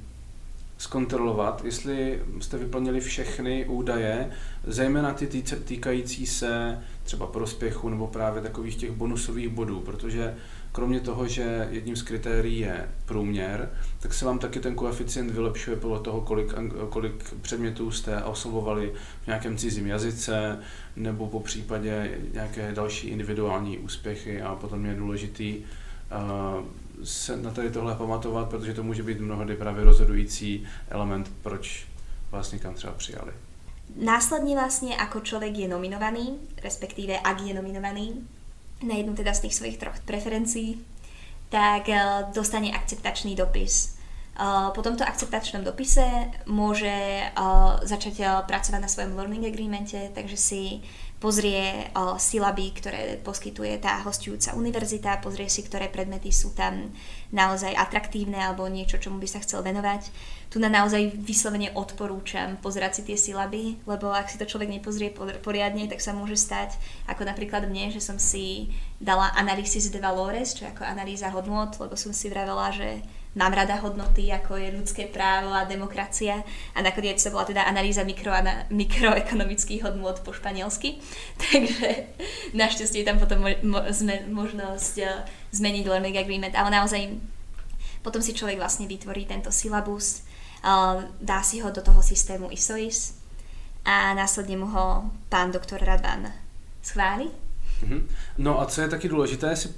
zkontrolovat, 0.81 1.61
jestli 1.65 2.21
jste 2.39 2.57
vyplnili 2.57 2.99
všechny 2.99 3.65
údaje, 3.65 4.29
zejména 4.63 5.13
ty 5.13 5.27
týkající 5.63 6.25
se 6.25 6.81
třeba 7.03 7.27
prospěchu 7.27 7.89
nebo 7.89 8.07
právě 8.07 8.41
takových 8.41 8.75
těch 8.75 8.91
bonusových 8.91 9.49
bodů, 9.49 9.79
protože 9.79 10.35
kromě 10.71 10.99
toho, 10.99 11.27
že 11.27 11.67
jedním 11.71 11.95
z 11.95 12.01
kritérií 12.01 12.59
je 12.59 12.89
průměr, 13.05 13.69
tak 13.99 14.13
se 14.13 14.25
vám 14.25 14.39
taky 14.39 14.59
ten 14.59 14.75
koeficient 14.75 15.31
vylepšuje 15.31 15.77
podle 15.77 15.99
toho, 15.99 16.21
kolik, 16.21 16.53
kolik 16.89 17.33
předmětů 17.41 17.91
jste 17.91 18.23
oslovovali 18.23 18.93
v 19.23 19.27
nějakém 19.27 19.57
cizím 19.57 19.87
jazyce, 19.87 20.59
nebo 20.95 21.27
po 21.27 21.39
případě 21.39 22.17
nějaké 22.33 22.71
další 22.71 23.07
individuální 23.07 23.77
úspěchy 23.77 24.41
a 24.41 24.55
potom 24.55 24.85
je 24.85 24.93
důležitý 24.93 25.57
uh, 25.57 26.65
se 27.03 27.37
na 27.37 27.51
tady 27.51 27.71
tohle 27.71 27.95
pamatovat, 27.95 28.49
protože 28.49 28.73
to 28.73 28.83
může 28.83 29.03
být 29.03 29.19
mnohdy 29.19 29.55
právě 29.55 29.83
rozhodující 29.83 30.63
element, 30.89 31.31
proč 31.41 31.87
vás 32.31 32.51
někam 32.51 32.73
třeba 32.73 32.93
přijali. 32.93 33.31
Následne 33.91 34.55
vlastne, 34.55 34.95
ako 34.95 35.19
človek 35.19 35.51
je 35.51 35.67
nominovaný, 35.67 36.39
respektíve 36.63 37.19
ak 37.19 37.43
je 37.43 37.51
nominovaný 37.51 38.23
na 38.87 38.95
jednu 38.95 39.11
teda 39.19 39.35
z 39.35 39.39
tých 39.47 39.55
svojich 39.55 39.77
troch 39.77 39.99
preferencií, 40.07 40.79
tak 41.51 41.91
uh, 41.91 42.31
dostane 42.31 42.71
akceptačný 42.71 43.35
dopis. 43.35 43.99
Uh, 44.39 44.71
po 44.71 44.79
tomto 44.79 45.03
akceptačnom 45.03 45.67
dopise 45.67 46.07
môže 46.47 46.87
uh, 47.35 47.83
začať 47.83 48.47
pracovať 48.47 48.79
na 48.79 48.87
svojom 48.87 49.11
learning 49.19 49.43
agreemente, 49.43 49.99
takže 50.15 50.39
si 50.39 50.79
pozrie 51.21 51.93
o 51.93 52.17
silaby, 52.17 52.73
ktoré 52.73 53.21
poskytuje 53.21 53.77
tá 53.77 54.01
hostujúca 54.01 54.57
univerzita, 54.57 55.21
pozrie 55.21 55.45
si, 55.53 55.61
ktoré 55.61 55.85
predmety 55.85 56.33
sú 56.33 56.57
tam 56.57 56.89
naozaj 57.29 57.77
atraktívne 57.77 58.41
alebo 58.41 58.65
niečo, 58.65 58.97
čomu 58.97 59.21
by 59.21 59.29
sa 59.29 59.37
chcel 59.45 59.61
venovať. 59.61 60.09
Tu 60.49 60.57
na 60.57 60.67
naozaj 60.67 61.21
vyslovene 61.21 61.77
odporúčam 61.77 62.57
pozerať 62.57 62.91
si 62.99 63.01
tie 63.13 63.17
silaby, 63.21 63.77
lebo 63.85 64.09
ak 64.09 64.33
si 64.33 64.41
to 64.41 64.49
človek 64.49 64.73
nepozrie 64.73 65.13
poriadne, 65.45 65.85
tak 65.85 66.01
sa 66.01 66.11
môže 66.11 66.41
stať, 66.41 66.73
ako 67.05 67.21
napríklad 67.29 67.69
mne, 67.69 67.93
že 67.93 68.01
som 68.01 68.17
si 68.17 68.73
dala 68.97 69.29
analysis 69.37 69.93
de 69.93 70.01
valores, 70.01 70.57
čo 70.57 70.65
je 70.65 70.73
ako 70.73 70.89
analýza 70.89 71.29
hodnot, 71.29 71.77
lebo 71.77 71.93
som 71.93 72.11
si 72.11 72.33
vravela, 72.33 72.73
že 72.73 73.05
mám 73.35 73.53
rada 73.55 73.79
hodnoty, 73.79 74.27
ako 74.31 74.59
je 74.59 74.75
ľudské 74.75 75.07
právo 75.07 75.55
a 75.55 75.63
demokracia. 75.63 76.43
A 76.75 76.83
nakoniec 76.83 77.23
to 77.23 77.31
bola 77.31 77.47
teda 77.47 77.63
analýza 77.63 78.03
mikro, 78.03 78.35
mikroekonomických 78.69 79.87
hodnot 79.87 80.19
po 80.23 80.35
španielsky. 80.35 80.99
Takže 81.51 82.11
našťastie 82.51 83.07
tam 83.07 83.19
potom 83.19 83.43
mo- 83.43 83.87
sme, 83.91 84.27
možnosť 84.27 84.93
uh, 85.03 85.23
zmeniť 85.55 85.83
learning 85.87 86.19
agreement. 86.19 86.55
Ale 86.55 86.75
naozaj 86.75 87.15
potom 88.03 88.19
si 88.19 88.35
človek 88.35 88.59
vlastne 88.59 88.89
vytvorí 88.89 89.23
tento 89.23 89.53
syllabus, 89.53 90.27
uh, 90.67 90.99
dá 91.23 91.39
si 91.39 91.63
ho 91.63 91.71
do 91.71 91.79
toho 91.79 92.03
systému 92.03 92.51
ISOIS 92.51 93.21
a 93.85 94.13
následne 94.13 94.57
mu 94.57 94.67
ho 94.69 95.09
pán 95.29 95.51
doktor 95.51 95.79
Radvan 95.81 96.29
schváli. 96.81 97.29
Mm-hmm. 97.81 98.01
No 98.37 98.61
a 98.61 98.65
co 98.65 98.81
je 98.81 98.87
taky 98.89 99.09
důležité 99.09 99.55
si 99.55 99.69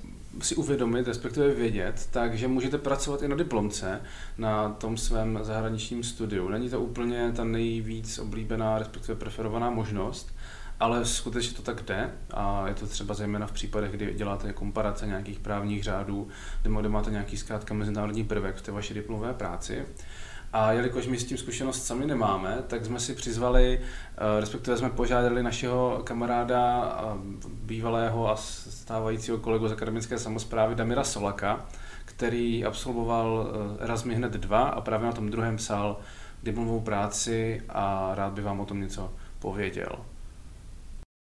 si 0.42 0.56
uvědomit, 0.56 1.08
respektive 1.08 1.54
vědět, 1.54 2.08
takže 2.12 2.48
můžete 2.48 2.78
pracovat 2.78 3.22
i 3.22 3.28
na 3.28 3.36
diplomce 3.36 4.02
na 4.38 4.70
tom 4.70 4.98
svém 4.98 5.40
zahraničním 5.42 6.04
studiu. 6.04 6.50
Není 6.50 6.70
to 6.70 6.82
úplně 6.82 7.32
ta 7.36 7.44
nejvíc 7.44 8.20
oblíbená, 8.20 8.80
respektive 8.80 9.16
preferovaná 9.16 9.70
možnost, 9.70 10.36
ale 10.80 11.06
skutečně 11.06 11.56
to 11.56 11.62
tak 11.62 11.82
jde 11.82 12.12
a 12.34 12.68
je 12.68 12.74
to 12.74 12.88
třeba 12.88 13.14
zejména 13.14 13.48
v 13.48 13.52
případech, 13.52 13.92
kdy 13.92 14.14
děláte 14.14 14.54
komparace 14.54 15.08
nějakých 15.08 15.40
právních 15.40 15.84
řádů, 15.84 16.28
nebo 16.64 16.80
kde 16.80 16.90
máte 16.90 17.12
nějaký 17.12 17.38
zkrátka 17.38 17.74
mezinárodní 17.74 18.24
prvek 18.24 18.56
v 18.56 18.62
té 18.62 18.72
vaší 18.72 18.94
diplomové 18.94 19.34
práci. 19.34 19.86
A 20.54 20.72
jelikož 20.72 21.08
my 21.08 21.18
s 21.18 21.26
tím 21.26 21.38
zkušenost 21.38 21.86
sami 21.86 22.06
nemáme, 22.06 22.64
tak 22.68 22.86
jsme 22.86 23.00
si 23.00 23.16
přizvali, 23.16 23.80
eh, 23.82 24.40
respektive 24.40 24.78
jsme 24.78 24.90
požádali 24.90 25.44
našeho 25.44 26.02
kamaráda, 26.04 26.98
bývalého 27.48 28.30
a 28.30 28.36
stávajícího 28.36 29.38
kolegu 29.38 29.68
z 29.68 29.72
akademické 29.72 30.18
samozprávy 30.18 30.76
Damira 30.76 31.04
Solaka, 31.04 31.66
který 32.06 32.66
absolvoval 32.66 33.48
eh, 33.80 33.84
Erasmy 33.84 34.16
hned 34.16 34.32
dva 34.32 34.62
a 34.64 34.82
právě 34.82 35.06
na 35.06 35.14
tom 35.14 35.30
druhém 35.30 35.58
psal 35.58 35.98
diplomovou 36.44 36.82
práci 36.82 37.62
a 37.70 38.12
rád 38.16 38.34
by 38.34 38.42
vám 38.42 38.60
o 38.60 38.66
tom 38.66 38.82
něco 38.82 39.14
pověděl. 39.40 40.00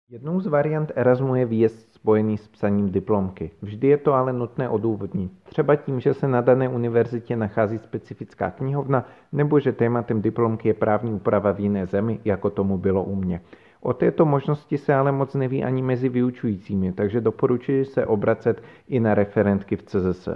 Jednou 0.09 0.41
z 0.41 0.47
variant 0.47 0.91
Erasmu 0.95 1.35
je 1.35 1.45
výjezd 1.45 1.86
spojený 2.07 2.37
s 2.37 2.47
psaním 2.47 2.89
diplomky. 2.89 3.51
Vždy 3.61 3.87
je 3.87 3.97
to 3.97 4.13
ale 4.13 4.33
nutné 4.33 4.69
odůvodnit. 4.69 5.31
Třeba 5.43 5.75
tím, 5.75 5.99
že 5.99 6.13
se 6.13 6.27
na 6.27 6.41
dané 6.41 6.69
univerzitě 6.69 7.35
nachází 7.35 7.77
specifická 7.77 8.51
knihovna, 8.51 9.05
nebo 9.31 9.59
že 9.59 9.71
tématem 9.71 10.21
diplomky 10.21 10.67
je 10.67 10.73
právní 10.73 11.13
úprava 11.13 11.51
v 11.51 11.59
jiné 11.59 11.85
zemi, 11.85 12.19
jako 12.25 12.49
tomu 12.49 12.77
bylo 12.77 13.03
u 13.03 13.15
mě. 13.15 13.41
O 13.81 13.93
této 13.93 14.25
možnosti 14.25 14.77
se 14.77 14.95
ale 14.95 15.11
moc 15.11 15.35
neví 15.35 15.63
ani 15.63 15.81
mezi 15.81 16.09
vyučujícími, 16.09 16.91
takže 16.91 17.21
doporučuji 17.21 17.85
se 17.85 18.05
obracet 18.05 18.63
i 18.87 18.99
na 18.99 19.13
referentky 19.13 19.75
v 19.75 19.83
CZS. 19.83 20.29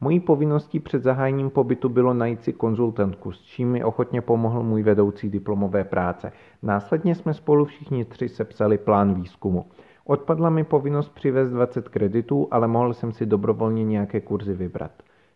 Mojí 0.00 0.20
povinností 0.20 0.80
před 0.80 1.02
zahájením 1.02 1.50
pobytu 1.50 1.88
bylo 1.88 2.14
najít 2.14 2.42
si 2.42 2.52
konzultantku, 2.52 3.32
s 3.32 3.40
čím 3.40 3.70
mi 3.70 3.84
ochotně 3.84 4.20
pomohl 4.20 4.62
můj 4.62 4.82
vedoucí 4.82 5.30
diplomové 5.30 5.84
práce. 5.84 6.32
Následně 6.62 7.14
jsme 7.14 7.34
spolu 7.34 7.64
všichni 7.64 8.04
tři 8.04 8.28
sepsali 8.28 8.78
plán 8.78 9.14
výzkumu. 9.14 9.64
Odpadla 10.06 10.50
mi 10.50 10.64
povinnost 10.64 11.08
přivést 11.08 11.50
20 11.50 11.88
kreditů, 11.88 12.48
ale 12.50 12.68
mohl 12.68 12.94
jsem 12.94 13.12
si 13.12 13.26
dobrovolně 13.26 13.84
nějaké 13.84 14.20
kurzy 14.20 14.54
vybrat. 14.54 14.90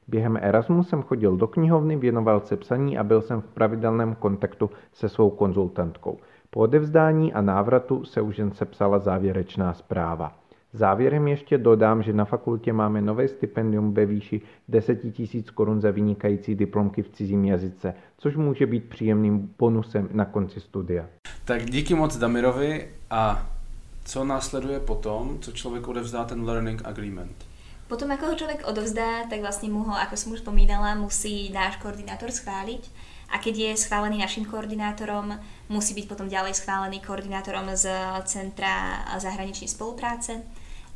Během 0.09 0.39
Erasmu 0.41 0.83
jsem 0.83 1.03
chodil 1.03 1.37
do 1.37 1.47
knihovny, 1.47 1.97
věnoval 1.97 2.41
se 2.41 2.57
psaní 2.57 2.99
a 2.99 3.05
byl 3.05 3.21
jsem 3.21 3.41
v 3.41 3.47
pravidelném 3.47 4.15
kontaktu 4.15 4.71
se 4.93 5.09
svou 5.09 5.31
konzultantkou. 5.31 6.19
Po 6.51 6.61
odevzdání 6.61 7.33
a 7.33 7.41
návratu 7.41 8.05
se 8.05 8.21
už 8.21 8.39
jen 8.39 8.51
sepsala 8.51 8.99
závěrečná 8.99 9.75
zpráva. 9.75 10.33
Závěrem 10.73 11.29
ještě 11.29 11.59
dodám, 11.59 12.03
že 12.03 12.13
na 12.13 12.25
fakultě 12.25 12.73
máme 12.73 13.01
nové 13.01 13.29
stipendium 13.29 13.95
ve 13.95 14.07
výši 14.07 14.41
10 14.69 15.05
000 15.05 15.45
korun 15.55 15.81
za 15.81 15.91
vynikající 15.91 16.55
diplomky 16.55 17.03
v 17.03 17.09
cizím 17.09 17.45
jazyce, 17.45 17.95
což 18.19 18.37
může 18.37 18.67
být 18.67 18.89
příjemným 18.89 19.55
bonusem 19.59 20.09
na 20.13 20.25
konci 20.25 20.61
studia. 20.61 21.07
Tak 21.45 21.63
díky 21.63 21.95
moc 21.95 22.17
Damirovi 22.17 22.89
a 23.11 23.51
co 24.09 24.25
následuje 24.25 24.81
potom, 24.81 25.37
co 25.41 25.53
človek 25.53 25.89
odevzdá 25.89 26.25
ten 26.25 26.41
learning 26.41 26.81
agreement? 26.85 27.45
Potom, 27.89 28.09
ako 28.09 28.33
ho 28.33 28.39
človek 28.41 28.65
odovzdá, 28.65 29.29
tak 29.29 29.41
vlastne 29.45 29.69
mu 29.69 29.85
ho, 29.85 29.93
ako 29.93 30.17
som 30.17 30.33
už 30.33 30.41
spomínala, 30.41 30.97
musí 30.97 31.53
náš 31.53 31.77
koordinátor 31.77 32.33
schváliť. 32.33 32.85
A 33.29 33.37
keď 33.37 33.55
je 33.57 33.81
schválený 33.85 34.25
našim 34.25 34.49
koordinátorom, 34.49 35.37
musí 35.69 35.93
byť 35.93 36.09
potom 36.09 36.33
ďalej 36.33 36.57
schválený 36.57 37.05
koordinátorom 37.05 37.69
z 37.77 37.93
Centra 38.25 39.05
zahraničnej 39.21 39.69
spolupráce 39.69 40.41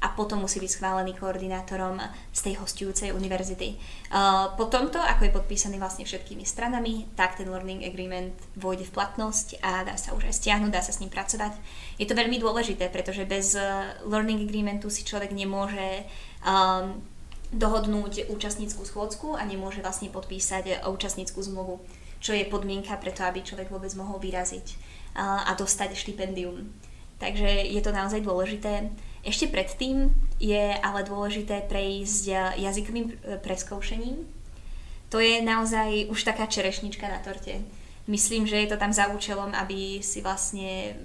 a 0.03 0.11
potom 0.11 0.43
musí 0.43 0.59
byť 0.59 0.83
schválený 0.83 1.15
koordinátorom 1.15 2.03
z 2.35 2.41
tej 2.43 2.55
hostujúcej 2.59 3.15
univerzity. 3.15 3.79
Uh, 4.11 4.51
po 4.59 4.67
tomto, 4.67 4.99
ako 4.99 5.31
je 5.31 5.37
podpísaný 5.39 5.79
vlastne 5.79 6.03
všetkými 6.03 6.43
stranami, 6.43 7.07
tak 7.15 7.39
ten 7.39 7.47
learning 7.47 7.87
agreement 7.87 8.35
vôjde 8.59 8.91
v 8.91 8.95
platnosť 8.99 9.63
a 9.63 9.87
dá 9.87 9.95
sa 9.95 10.11
už 10.19 10.27
aj 10.27 10.43
stiahnuť, 10.43 10.75
dá 10.75 10.83
sa 10.83 10.91
s 10.91 10.99
ním 10.99 11.15
pracovať. 11.15 11.55
Je 12.03 12.07
to 12.11 12.19
veľmi 12.19 12.43
dôležité, 12.43 12.91
pretože 12.91 13.23
bez 13.31 13.55
uh, 13.55 13.95
learning 14.03 14.43
agreementu 14.43 14.91
si 14.91 15.07
človek 15.07 15.31
nemôže 15.31 16.03
um, 16.43 16.99
dohodnúť 17.55 18.27
účastníckú 18.27 18.83
schôdzku 18.83 19.39
a 19.39 19.47
nemôže 19.47 19.87
vlastne 19.87 20.11
podpísať 20.11 20.83
účastníckú 20.83 21.39
zmluvu, 21.39 21.79
čo 22.19 22.35
je 22.35 22.49
podmienka 22.51 22.99
preto, 22.99 23.23
aby 23.23 23.47
človek 23.47 23.71
vôbec 23.71 23.95
mohol 23.95 24.19
vyraziť 24.19 24.67
uh, 25.15 25.47
a 25.47 25.55
dostať 25.55 25.95
štipendium. 25.95 26.75
Takže 27.23 27.71
je 27.71 27.79
to 27.79 27.95
naozaj 27.95 28.19
dôležité. 28.19 28.91
Ešte 29.23 29.47
predtým 29.47 30.11
je 30.43 30.75
ale 30.83 31.07
dôležité 31.07 31.63
prejsť 31.71 32.59
jazykovým 32.59 33.07
e, 33.07 33.13
preskoušením. 33.39 34.27
To 35.15 35.23
je 35.23 35.39
naozaj 35.45 36.11
už 36.11 36.27
taká 36.27 36.51
čerešnička 36.51 37.07
na 37.07 37.23
torte. 37.23 37.63
Myslím, 38.11 38.51
že 38.51 38.59
je 38.59 38.69
to 38.75 38.81
tam 38.81 38.91
za 38.91 39.15
účelom, 39.15 39.55
aby 39.55 40.03
si 40.03 40.19
vlastne 40.25 40.99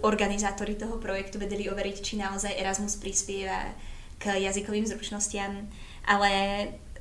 organizátori 0.00 0.78
toho 0.78 0.96
projektu 0.96 1.36
vedeli 1.36 1.68
overiť, 1.68 1.96
či 2.00 2.14
naozaj 2.16 2.56
Erasmus 2.56 2.96
prispieva 2.96 3.74
k 4.16 4.38
jazykovým 4.40 4.86
zručnostiam. 4.86 5.68
Ale 6.08 6.30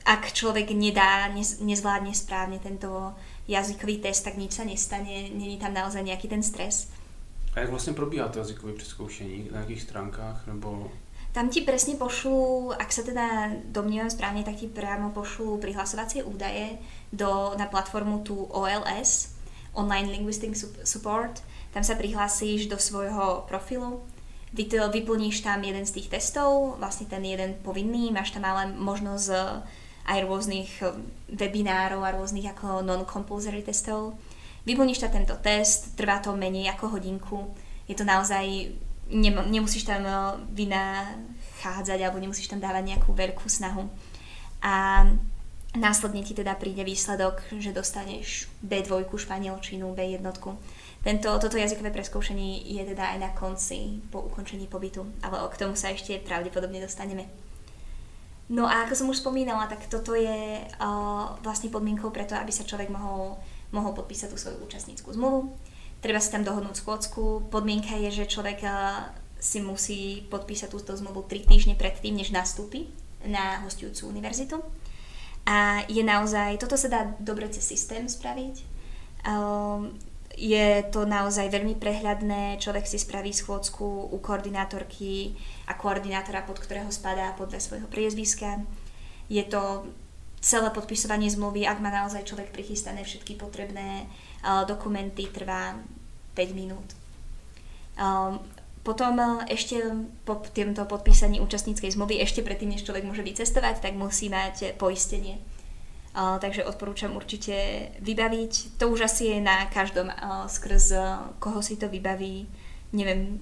ak 0.03 0.35
človek 0.35 0.71
nedá, 0.75 1.31
nezvládne 1.63 2.11
správne 2.11 2.59
tento 2.59 3.15
jazykový 3.47 4.03
test, 4.03 4.27
tak 4.27 4.35
nič 4.35 4.59
sa 4.59 4.67
nestane, 4.67 5.31
není 5.31 5.55
tam 5.55 5.71
naozaj 5.71 6.03
nejaký 6.03 6.27
ten 6.27 6.43
stres. 6.43 6.91
A 7.57 7.59
jak 7.59 7.69
vlastně 7.69 7.93
probíhá 7.93 8.27
to 8.27 8.39
jazykové 8.39 8.73
přeskoušení? 8.73 9.49
Na 9.51 9.59
jakých 9.59 9.81
stránkách? 9.81 10.47
Nebo... 10.47 10.91
Tam 11.33 11.49
ti 11.49 11.61
presne 11.61 11.97
pošlú, 11.97 12.69
ak 12.73 12.89
sa 12.89 13.01
teda 13.01 13.53
domnievam 13.69 14.09
správne, 14.09 14.45
tak 14.45 14.61
ti 14.61 14.69
priamo 14.69 15.09
pošlú 15.09 15.57
prihlasovacie 15.57 16.21
údaje 16.21 16.77
do, 17.13 17.53
na 17.57 17.65
platformu 17.65 18.21
tu 18.21 18.45
OLS, 18.49 19.37
Online 19.73 20.09
Linguistic 20.09 20.53
Support. 20.85 21.41
Tam 21.73 21.81
sa 21.81 21.97
prihlásíš 21.97 22.69
do 22.69 22.77
svojho 22.77 23.45
profilu, 23.49 24.01
vyplníš 24.93 25.41
tam 25.41 25.61
jeden 25.61 25.85
z 25.85 25.97
tých 25.97 26.09
testov, 26.13 26.77
vlastne 26.77 27.09
ten 27.09 27.25
jeden 27.25 27.57
povinný, 27.61 28.13
máš 28.13 28.33
tam 28.33 28.45
ale 28.45 28.73
možnosť 28.73 29.29
aj 30.09 30.19
rôznych 30.25 30.71
webinárov 31.29 32.01
a 32.01 32.13
rôznych 32.17 32.49
ako 32.53 32.85
non-compulsory 32.85 33.61
testov. 33.61 34.13
Vyplníš 34.67 34.99
tam 34.99 35.15
tento 35.15 35.39
test, 35.39 35.95
trvá 35.95 36.19
to 36.19 36.35
menej 36.35 36.67
ako 36.75 36.99
hodinku. 36.99 37.55
Je 37.87 37.95
to 37.95 38.03
naozaj 38.03 38.43
nemusíš 39.47 39.87
tam 39.87 40.03
eh, 40.03 40.15
vynachádzať 40.51 41.99
alebo 42.03 42.19
nemusíš 42.19 42.51
tam 42.51 42.59
dávať 42.59 42.83
nejakú 42.83 43.15
veľkú 43.15 43.47
snahu. 43.47 43.87
A 44.59 45.05
následne 45.77 46.25
ti 46.25 46.33
teda 46.33 46.57
príde 46.57 46.81
výsledok, 46.83 47.45
že 47.55 47.71
dostaneš 47.71 48.49
B2 48.65 49.07
španielčinu, 49.07 49.93
B1. 49.93 50.25
Tento, 51.05 51.29
toto 51.39 51.55
jazykové 51.55 51.93
preskúšanie 51.93 52.65
je 52.65 52.83
teda 52.83 53.15
aj 53.15 53.19
na 53.21 53.31
konci 53.31 54.01
po 54.11 54.27
ukončení 54.27 54.67
pobytu, 54.67 55.05
ale 55.23 55.39
k 55.53 55.59
tomu 55.61 55.77
sa 55.77 55.93
ešte 55.93 56.19
pravdepodobne 56.19 56.81
dostaneme. 56.83 57.29
No 58.49 58.65
a 58.65 58.83
ako 58.83 58.93
som 58.95 59.07
už 59.11 59.21
spomínala, 59.21 59.69
tak 59.69 59.85
toto 59.91 60.15
je 60.15 60.63
uh, 60.63 61.35
vlastne 61.43 61.67
podmienkou 61.69 62.09
preto, 62.15 62.33
aby 62.33 62.49
sa 62.51 62.67
človek 62.67 62.87
mohol, 62.89 63.35
mohol 63.71 63.91
podpísať 63.95 64.31
tú 64.31 64.37
svoju 64.39 64.63
účastníckú 64.63 65.11
zmluvu 65.11 65.53
treba 66.01 66.21
si 66.21 66.29
tam 66.29 66.45
dohodnúť 66.45 66.77
schôdzku. 66.81 67.49
Podmienka 67.49 67.97
je, 67.97 68.23
že 68.23 68.29
človek 68.29 68.59
eh, 68.63 68.73
si 69.37 69.61
musí 69.61 70.25
podpísať 70.29 70.69
túto 70.69 70.93
zmluvu 70.97 71.25
3 71.25 71.45
týždne 71.45 71.75
predtým, 71.77 72.17
než 72.17 72.33
nastúpi 72.33 72.89
na 73.25 73.61
hostujúcu 73.65 74.09
univerzitu. 74.09 74.61
A 75.47 75.87
je 75.87 76.03
naozaj, 76.03 76.59
toto 76.59 76.75
sa 76.75 76.91
dá 76.91 77.01
dobre 77.23 77.47
cez 77.47 77.63
systém 77.63 78.03
spraviť. 78.03 78.67
Um, 79.23 79.95
je 80.35 80.83
to 80.91 81.07
naozaj 81.07 81.49
veľmi 81.49 81.79
prehľadné, 81.79 82.59
človek 82.59 82.83
si 82.83 82.99
spraví 82.99 83.31
schôdzku 83.31 84.11
u 84.11 84.17
koordinátorky 84.19 85.39
a 85.65 85.73
koordinátora, 85.79 86.43
pod 86.43 86.59
ktorého 86.59 86.91
spadá 86.91 87.31
podľa 87.39 87.63
svojho 87.63 87.87
priezviska. 87.87 88.59
Je 89.31 89.41
to 89.47 89.87
celé 90.37 90.69
podpisovanie 90.69 91.27
zmluvy, 91.29 91.65
ak 91.65 91.81
má 91.81 91.89
naozaj 91.89 92.23
človek 92.23 92.53
prichystané 92.53 93.03
všetky 93.03 93.35
potrebné 93.35 94.05
dokumenty 94.69 95.27
trvá 95.33 95.75
5 96.37 96.53
minút. 96.53 96.93
Potom 98.85 99.19
ešte 99.51 99.81
po 100.23 100.39
týmto 100.39 100.87
podpísaní 100.87 101.43
účastníckej 101.43 101.91
zmluvy, 101.91 102.23
ešte 102.23 102.45
predtým, 102.45 102.71
než 102.71 102.87
človek 102.87 103.03
môže 103.03 103.25
vycestovať, 103.25 103.83
tak 103.83 103.99
musí 103.99 104.31
mať 104.31 104.79
poistenie. 104.79 105.41
Takže 106.15 106.63
odporúčam 106.63 107.13
určite 107.13 107.89
vybaviť. 107.99 108.79
To 108.79 108.89
už 108.89 109.05
asi 109.05 109.35
je 109.35 109.43
na 109.43 109.67
každom, 109.67 110.07
skrz 110.47 110.95
koho 111.43 111.59
si 111.59 111.75
to 111.75 111.91
vybaví. 111.91 112.47
Neviem, 112.95 113.37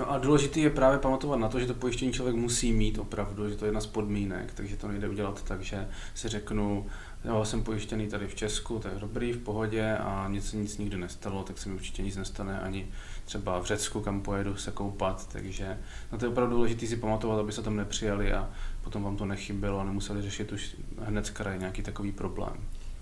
No 0.00 0.10
a 0.10 0.18
důležité 0.18 0.60
je 0.60 0.70
právě 0.70 0.98
pamatovat 0.98 1.40
na 1.40 1.48
to, 1.48 1.60
že 1.60 1.66
to 1.66 1.74
pojištění 1.74 2.12
člověk 2.12 2.36
musí 2.36 2.72
mít 2.72 2.98
opravdu, 2.98 3.48
že 3.48 3.56
to 3.56 3.64
je 3.64 3.68
jedna 3.68 3.80
z 3.80 3.86
podmínek, 3.86 4.52
takže 4.54 4.76
to 4.76 4.88
nejde 4.88 5.08
udělat 5.08 5.42
tak, 5.42 5.62
že 5.62 5.88
si 6.14 6.28
řeknu, 6.28 6.86
jo, 7.24 7.44
jsem 7.44 7.62
pojištěný 7.62 8.08
tady 8.08 8.26
v 8.26 8.34
Česku, 8.34 8.80
je 8.94 9.00
dobrý, 9.00 9.32
v 9.32 9.38
pohodě 9.38 9.96
a 9.96 10.28
nic 10.28 10.52
nic 10.52 10.78
nikdy 10.78 10.96
nestalo, 10.96 11.42
tak 11.42 11.58
se 11.58 11.68
mi 11.68 11.74
určitě 11.74 12.02
nic 12.02 12.16
nestane 12.16 12.60
ani 12.60 12.88
třeba 13.24 13.60
v 13.60 13.64
Řecku, 13.64 14.00
kam 14.00 14.20
pojedu 14.20 14.56
se 14.56 14.70
koupat, 14.70 15.28
takže 15.32 15.78
na 16.12 16.18
to 16.18 16.24
je 16.24 16.28
opravdu 16.28 16.56
důležité 16.56 16.86
si 16.86 16.96
pamatovat, 16.96 17.38
aby 17.38 17.52
se 17.52 17.62
tam 17.62 17.76
nepřijali 17.76 18.32
a 18.32 18.50
potom 18.84 19.02
vám 19.02 19.16
to 19.16 19.24
nechybilo 19.24 19.80
a 19.80 19.84
nemuseli 19.84 20.22
řešit 20.22 20.52
už 20.52 20.76
hned 20.98 21.26
z 21.26 21.30
kraje 21.30 21.58
nějaký 21.58 21.82
takový 21.82 22.12
problém. 22.12 22.56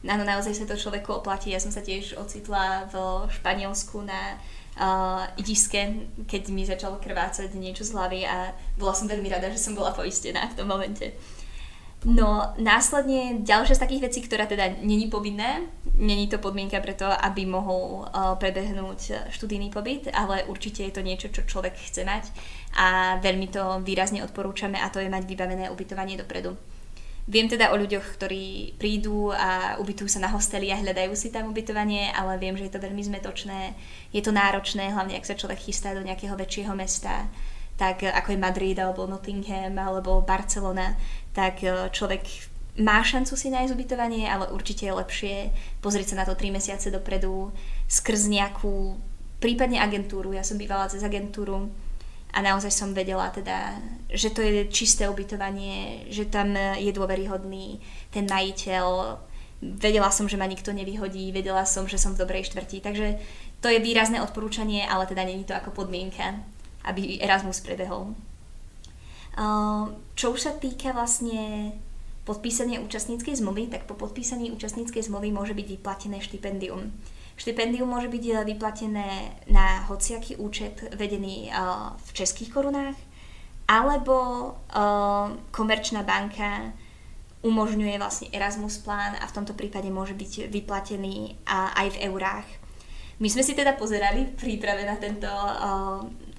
Áno, 0.07 0.23
naozaj 0.23 0.55
sa 0.55 0.63
to 0.63 0.79
človeku 0.79 1.11
oplatí. 1.11 1.51
Ja 1.51 1.59
som 1.59 1.75
sa 1.75 1.83
tiež 1.83 2.15
ocitla 2.15 2.87
v 2.87 3.27
Španielsku 3.35 4.07
na 4.07 4.39
uh, 4.79 5.27
idiske, 5.37 6.09
keď 6.25 6.43
mi 6.55 6.63
začalo 6.63 7.03
krvácať 7.03 7.53
niečo 7.59 7.83
z 7.85 7.93
hlavy 7.93 8.21
a 8.25 8.55
bola 8.79 8.95
som 8.95 9.11
veľmi 9.11 9.29
rada, 9.29 9.51
že 9.51 9.61
som 9.61 9.75
bola 9.75 9.91
poistená 9.91 10.47
v 10.49 10.57
tom 10.57 10.71
momente. 10.71 11.19
No 12.07 12.55
následne 12.63 13.43
ďalšia 13.43 13.75
z 13.75 13.83
takých 13.83 14.05
vecí, 14.07 14.21
ktorá 14.23 14.47
teda 14.47 14.79
není 14.87 15.11
povinné, 15.11 15.67
není 15.99 16.31
to 16.31 16.39
podmienka 16.39 16.79
preto, 16.79 17.11
aby 17.11 17.43
mohol 17.43 18.07
uh, 18.07 18.39
prebehnúť 18.39 19.35
študijný 19.35 19.75
pobyt, 19.75 20.07
ale 20.15 20.47
určite 20.47 20.87
je 20.87 20.95
to 20.95 21.03
niečo, 21.03 21.35
čo 21.35 21.43
človek 21.43 21.75
chce 21.75 22.07
mať 22.07 22.31
a 22.79 23.19
veľmi 23.19 23.51
to 23.51 23.83
výrazne 23.83 24.23
odporúčame 24.23 24.79
a 24.79 24.87
to 24.95 25.03
je 25.03 25.11
mať 25.11 25.27
vybavené 25.27 25.67
ubytovanie 25.75 26.15
dopredu. 26.15 26.55
Viem 27.29 27.45
teda 27.45 27.69
o 27.71 27.77
ľuďoch, 27.77 28.17
ktorí 28.17 28.73
prídu 28.81 29.29
a 29.37 29.77
ubytujú 29.77 30.09
sa 30.09 30.25
na 30.25 30.33
hosteli 30.33 30.73
a 30.73 30.81
hľadajú 30.81 31.13
si 31.13 31.29
tam 31.29 31.53
ubytovanie, 31.53 32.09
ale 32.17 32.41
viem, 32.41 32.57
že 32.57 32.65
je 32.65 32.73
to 32.73 32.81
veľmi 32.81 33.05
zmetočné, 33.05 33.77
je 34.17 34.25
to 34.25 34.33
náročné, 34.33 34.89
hlavne 34.97 35.13
ak 35.13 35.29
sa 35.29 35.37
človek 35.37 35.61
chystá 35.61 35.93
do 35.93 36.01
nejakého 36.01 36.33
väčšieho 36.33 36.73
mesta, 36.73 37.29
tak 37.77 38.01
ako 38.01 38.33
je 38.33 38.41
Madrid 38.41 38.77
alebo 38.81 39.05
Nottingham 39.05 39.77
alebo 39.77 40.25
Barcelona, 40.25 40.97
tak 41.37 41.61
e, 41.61 41.93
človek 41.93 42.25
má 42.81 43.05
šancu 43.05 43.37
si 43.37 43.53
nájsť 43.53 43.77
ubytovanie, 43.77 44.25
ale 44.25 44.49
určite 44.49 44.89
je 44.89 44.97
lepšie 44.97 45.35
pozrieť 45.85 46.17
sa 46.17 46.19
na 46.23 46.25
to 46.25 46.33
3 46.33 46.49
mesiace 46.49 46.89
dopredu 46.89 47.53
skrz 47.93 48.33
nejakú 48.33 48.97
prípadne 49.37 49.85
agentúru. 49.85 50.33
Ja 50.33 50.43
som 50.43 50.57
bývala 50.57 50.91
cez 50.91 51.05
agentúru, 51.05 51.71
a 52.29 52.39
naozaj 52.45 52.71
som 52.71 52.93
vedela 52.93 53.33
teda, 53.33 53.81
že 54.13 54.31
to 54.31 54.45
je 54.45 54.69
čisté 54.69 55.09
ubytovanie, 55.09 56.05
že 56.13 56.29
tam 56.29 56.53
je 56.57 56.93
dôveryhodný 56.93 57.81
ten 58.13 58.29
majiteľ, 58.29 59.17
vedela 59.59 60.13
som, 60.13 60.29
že 60.29 60.39
ma 60.39 60.47
nikto 60.47 60.71
nevyhodí, 60.71 61.33
vedela 61.33 61.65
som, 61.65 61.89
že 61.89 61.99
som 61.99 62.15
v 62.15 62.21
dobrej 62.23 62.53
štvrti, 62.53 62.79
takže 62.85 63.19
to 63.59 63.67
je 63.67 63.83
výrazné 63.83 64.23
odporúčanie, 64.23 64.87
ale 64.87 65.09
teda 65.09 65.27
není 65.27 65.43
to 65.43 65.57
ako 65.57 65.75
podmienka, 65.75 66.39
aby 66.87 67.19
Erasmus 67.19 67.59
prebehol. 67.59 68.15
Čo 70.15 70.35
už 70.35 70.41
sa 70.47 70.53
týka 70.55 70.95
vlastne 70.95 71.73
podpísania 72.23 72.79
účastníckej 72.85 73.41
zmluvy, 73.41 73.73
tak 73.73 73.89
po 73.89 73.97
podpísaní 73.97 74.53
účastníckej 74.53 75.09
zmluvy 75.11 75.33
môže 75.33 75.57
byť 75.57 75.67
vyplatené 75.79 76.21
štipendium. 76.21 76.93
Štipendium 77.39 77.87
môže 77.87 78.11
byť 78.11 78.25
eh, 78.29 78.37
vyplatené 78.43 79.09
na 79.47 79.87
hociaký 79.87 80.37
účet 80.43 80.83
vedený 80.99 81.49
eh, 81.49 81.55
v 81.95 82.11
českých 82.11 82.51
korunách, 82.51 82.99
alebo 83.71 84.17
eh, 84.51 85.39
komerčná 85.55 86.03
banka 86.03 86.75
umožňuje 87.47 87.95
vlastne 88.03 88.35
Erasmus 88.35 88.83
plán 88.83 89.15
a 89.15 89.25
v 89.31 89.35
tomto 89.39 89.55
prípade 89.55 89.87
môže 89.95 90.19
byť 90.19 90.51
vyplatený 90.51 91.39
aj 91.47 91.95
v 91.95 92.11
eurách. 92.11 92.43
My 93.23 93.31
sme 93.31 93.47
si 93.47 93.55
teda 93.55 93.79
pozerali 93.79 94.27
v 94.27 94.35
príprave 94.35 94.83
na 94.83 94.99
tento 94.99 95.31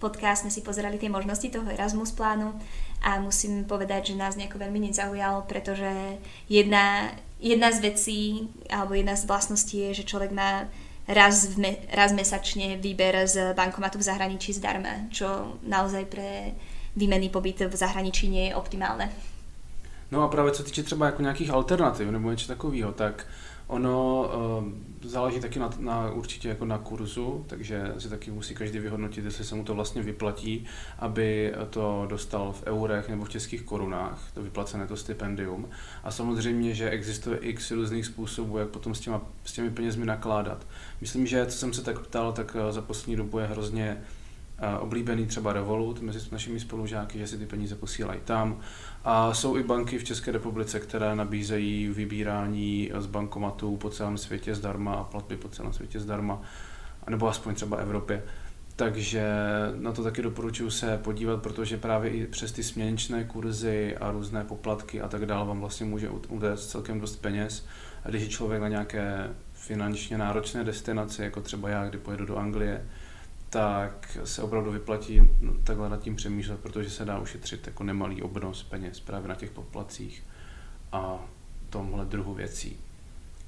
podcast, 0.03 0.43
sme 0.43 0.51
si 0.51 0.59
pozerali 0.59 0.99
tie 0.99 1.07
možnosti 1.07 1.47
toho 1.47 1.71
Erasmus 1.71 2.11
plánu 2.11 2.51
a 2.99 3.15
musím 3.23 3.63
povedať, 3.63 4.11
že 4.11 4.19
nás 4.19 4.35
nejako 4.35 4.59
veľmi 4.59 4.91
nezaujal, 4.91 5.47
pretože 5.47 6.19
jedna, 6.51 7.15
jedna 7.39 7.71
z 7.71 7.79
vecí 7.79 8.21
alebo 8.67 8.91
jedna 8.91 9.15
z 9.15 9.23
vlastností 9.23 9.87
je, 9.87 10.03
že 10.03 10.07
človek 10.07 10.35
má 10.35 10.67
raz, 11.09 11.45
v 11.49 11.57
me, 11.57 11.71
raz 11.89 12.13
mesačne 12.13 12.77
výber 12.77 13.27
z 13.27 13.53
bankomatu 13.57 13.97
v 13.97 14.05
zahraničí 14.05 14.53
zdarma, 14.53 15.09
čo 15.09 15.57
naozaj 15.65 16.05
pre 16.05 16.53
výmenný 16.93 17.33
pobyt 17.33 17.65
v 17.65 17.75
zahraničí 17.75 18.29
nie 18.29 18.49
je 18.49 18.55
optimálne. 18.55 19.09
No 20.11 20.21
a 20.21 20.27
právě 20.27 20.51
co 20.51 20.63
týče 20.63 20.83
třeba 20.83 21.05
jako 21.05 21.21
nějakých 21.21 21.49
alternativ 21.49 22.11
nebo 22.11 22.31
něco 22.31 22.47
takového, 22.47 22.91
tak 22.91 23.25
ono 23.69 24.29
e, 25.03 25.07
záleží 25.07 25.39
taky 25.39 25.59
na, 25.59 25.69
na, 25.79 26.11
určitě 26.11 26.49
jako 26.49 26.65
na 26.65 26.77
kurzu, 26.77 27.45
takže 27.47 27.93
si 27.97 28.09
taky 28.09 28.31
musí 28.31 28.55
každý 28.55 28.79
vyhodnotit, 28.79 29.25
jestli 29.25 29.43
se 29.43 29.55
mu 29.55 29.63
to 29.63 29.75
vlastně 29.75 30.01
vyplatí, 30.01 30.65
aby 30.99 31.53
to 31.69 32.05
dostal 32.09 32.51
v 32.51 32.63
eurech 32.65 33.09
nebo 33.09 33.25
v 33.25 33.29
českých 33.29 33.61
korunách, 33.61 34.31
to 34.33 34.43
vyplacené 34.43 34.87
to 34.87 34.97
stipendium. 34.97 35.69
A 36.03 36.11
samozřejmě, 36.11 36.75
že 36.75 36.89
existuje 36.89 37.37
x 37.37 37.71
různých 37.71 38.05
způsobů, 38.05 38.57
jak 38.57 38.67
potom 38.67 38.95
s, 38.95 38.99
těma, 38.99 39.21
s 39.45 39.53
těmi 39.53 39.69
penězmi 39.69 40.05
nakládat. 40.05 40.67
Myslím, 41.01 41.27
že 41.27 41.45
co 41.45 41.57
jsem 41.57 41.73
se 41.73 41.83
tak 41.83 41.99
ptal, 41.99 42.33
tak 42.33 42.55
eh, 42.59 42.71
za 42.71 42.81
poslední 42.81 43.15
dobu 43.15 43.39
je 43.39 43.45
hrozně 43.47 43.97
eh, 44.57 44.77
oblíbený 44.77 45.25
třeba 45.25 45.53
Revolut 45.53 46.01
mezi 46.01 46.19
našimi 46.31 46.59
spolužáky, 46.59 47.19
že 47.19 47.27
si 47.27 47.37
ty 47.37 47.45
peníze 47.45 47.75
posílají 47.75 48.19
tam. 48.25 48.59
A 49.05 49.33
jsou 49.33 49.57
i 49.57 49.63
banky 49.63 49.97
v 49.97 50.03
České 50.03 50.31
republice, 50.31 50.79
které 50.79 51.15
nabízejí 51.15 51.87
vybírání 51.87 52.91
z 52.97 53.05
bankomatů 53.05 53.77
po 53.77 53.89
celém 53.89 54.17
světě 54.17 54.55
zdarma 54.55 54.93
a 54.93 55.03
platby 55.03 55.37
po 55.37 55.49
celém 55.49 55.73
světě 55.73 55.99
zdarma, 55.99 56.41
nebo 57.09 57.27
aspoň 57.27 57.55
třeba 57.55 57.77
Evropě. 57.77 58.23
Takže 58.75 59.23
na 59.75 59.91
to 59.91 60.03
taky 60.03 60.21
doporučuji 60.21 60.69
se 60.69 60.97
podívat, 60.97 61.41
protože 61.41 61.77
právě 61.77 62.11
i 62.11 62.27
přes 62.27 62.51
ty 62.51 62.63
směnečné 62.63 63.23
kurzy 63.23 63.97
a 63.97 64.11
různé 64.11 64.43
poplatky 64.43 65.01
a 65.01 65.07
tak 65.07 65.25
dále 65.25 65.47
vám 65.47 65.59
vlastně 65.59 65.85
může 65.85 66.09
udést 66.09 66.69
celkem 66.69 66.99
dost 66.99 67.15
peněz. 67.15 67.65
A 68.05 68.09
když 68.09 68.21
je 68.21 68.29
člověk 68.29 68.61
na 68.61 68.67
nějaké 68.67 69.29
finančně 69.53 70.17
náročné 70.17 70.63
destinaci, 70.63 71.21
jako 71.21 71.41
třeba 71.41 71.69
já, 71.69 71.89
kdy 71.89 71.97
pojedu 71.97 72.25
do 72.25 72.37
Anglie, 72.37 72.85
tak 73.49 74.17
se 74.23 74.41
opravdu 74.41 74.71
vyplatí 74.71 75.29
takhle 75.63 75.89
nad 75.89 76.01
tím 76.01 76.15
přemýšlet, 76.15 76.59
protože 76.59 76.89
se 76.89 77.05
dá 77.05 77.19
ušetřit 77.19 77.67
jako 77.67 77.83
nemalý 77.83 78.21
obnos 78.21 78.63
peněz 78.63 78.99
právě 78.99 79.29
na 79.29 79.35
těch 79.35 79.51
poplacích 79.51 80.23
a 80.91 81.19
tomhle 81.69 82.05
druhu 82.05 82.33
věcí. 82.33 82.77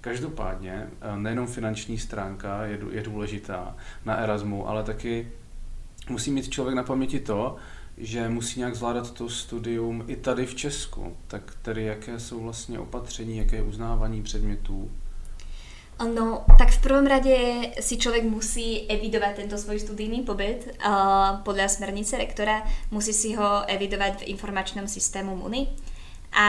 Každopádně 0.01 0.87
eh, 1.01 1.17
nejenom 1.17 1.47
finanční 1.47 1.99
stránka 1.99 2.65
je, 2.65 2.79
je 2.91 3.03
důležitá 3.03 3.75
na 4.05 4.15
Erasmu, 4.15 4.69
ale 4.69 4.83
taky 4.83 5.31
musí 6.09 6.31
mít 6.31 6.49
člověk 6.49 6.75
na 6.75 6.83
paměti 6.83 7.19
to, 7.19 7.55
že 7.97 8.29
musí 8.29 8.59
nějak 8.59 8.75
zvládat 8.75 9.11
to 9.11 9.29
studium 9.29 10.03
i 10.07 10.15
tady 10.15 10.45
v 10.45 10.55
Česku. 10.55 11.17
Tak 11.27 11.57
tedy 11.61 11.83
jaké 11.83 12.19
jsou 12.19 12.43
vlastně 12.43 12.79
opatření, 12.79 13.37
jaké 13.37 13.55
je 13.55 13.63
uznávání 13.63 14.23
předmětů? 14.23 14.91
No, 16.01 16.41
tak 16.57 16.73
v 16.73 16.81
prvom 16.81 17.05
rade 17.05 17.37
si 17.77 18.01
človek 18.01 18.25
musí 18.25 18.89
evidovať 18.89 19.45
tento 19.45 19.53
svoj 19.53 19.77
studijný 19.77 20.25
pobyt 20.25 20.65
uh, 20.81 21.45
podľa 21.45 21.69
smernice 21.69 22.17
rektora. 22.17 22.65
Musí 22.89 23.13
si 23.13 23.37
ho 23.37 23.61
evidovať 23.69 24.25
v 24.25 24.33
informačnom 24.33 24.89
systému 24.89 25.37
MUNI 25.37 25.69
a 26.33 26.47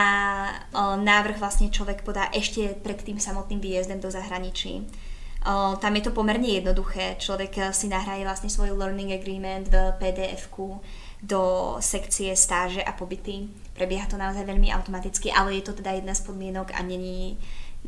uh, 0.49 0.97
návrh 0.97 1.37
vlastne 1.37 1.69
človek 1.69 2.01
podá 2.01 2.33
ešte 2.33 2.73
pred 2.81 2.97
tým 2.97 3.21
samotným 3.21 3.61
výjezdem 3.61 4.01
do 4.01 4.09
zahraničí. 4.09 4.89
Uh, 5.45 5.77
tam 5.77 5.93
je 6.01 6.09
to 6.09 6.17
pomerne 6.17 6.49
jednoduché. 6.49 7.21
Človek 7.21 7.77
si 7.77 7.93
nahraje 7.93 8.25
vlastne 8.25 8.49
svoj 8.49 8.73
learning 8.73 9.13
agreement 9.13 9.69
v 9.69 9.77
PDF-ku 10.01 10.81
do 11.21 11.77
sekcie 11.85 12.33
stáže 12.33 12.81
a 12.81 12.97
pobyty. 12.97 13.53
Prebieha 13.77 14.09
to 14.09 14.17
naozaj 14.17 14.49
veľmi 14.49 14.73
automaticky, 14.73 15.29
ale 15.29 15.61
je 15.61 15.69
to 15.69 15.77
teda 15.77 16.01
jedna 16.01 16.17
z 16.17 16.25
podmienok 16.25 16.73
a 16.73 16.81
není 16.81 17.37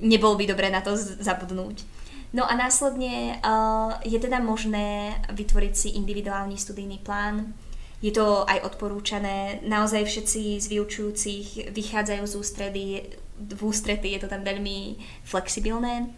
nebolo 0.00 0.34
by 0.34 0.44
dobré 0.50 0.70
na 0.70 0.82
to 0.82 0.96
zabudnúť. 0.98 1.86
No 2.34 2.42
a 2.42 2.58
následne 2.58 3.38
uh, 3.38 3.94
je 4.02 4.18
teda 4.18 4.42
možné 4.42 5.14
vytvoriť 5.30 5.74
si 5.74 5.88
individuálny 5.94 6.58
studijný 6.58 6.98
plán. 6.98 7.54
Je 8.02 8.10
to 8.10 8.42
aj 8.50 8.74
odporúčané. 8.74 9.62
Naozaj 9.62 10.02
všetci 10.02 10.58
z 10.58 10.66
vyučujúcich 10.66 11.70
vychádzajú 11.70 12.22
z 12.26 12.34
ústredy, 12.34 12.84
v 13.38 13.60
ústrety 13.62 14.18
je 14.18 14.26
to 14.26 14.28
tam 14.28 14.42
veľmi 14.42 14.98
flexibilné. 15.22 16.10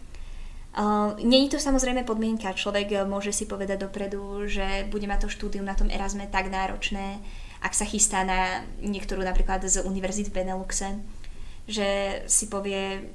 Uh, 0.73 1.13
Není 1.21 1.53
to 1.53 1.61
samozrejme 1.61 2.01
podmienka. 2.01 2.57
Človek 2.57 3.05
môže 3.05 3.29
si 3.29 3.45
povedať 3.45 3.85
dopredu, 3.85 4.49
že 4.49 4.89
bude 4.89 5.05
mať 5.05 5.29
to 5.29 5.33
štúdium 5.37 5.69
na 5.69 5.77
tom 5.77 5.93
Erasme 5.93 6.25
tak 6.25 6.49
náročné, 6.49 7.21
ak 7.61 7.73
sa 7.77 7.85
chystá 7.85 8.25
na 8.25 8.65
niektorú 8.81 9.21
napríklad 9.21 9.65
z 9.65 9.85
univerzit 9.85 10.29
v 10.29 10.41
Beneluxe, 10.41 10.97
že 11.69 12.21
si 12.25 12.49
povie, 12.49 13.09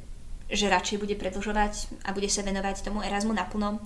že 0.50 0.72
radšej 0.72 0.98
bude 0.98 1.14
predlžovať 1.18 2.07
a 2.07 2.14
bude 2.16 2.31
sa 2.31 2.42
venovať 2.42 2.87
tomu 2.87 3.05
Erasmu 3.05 3.35
naplno. 3.37 3.83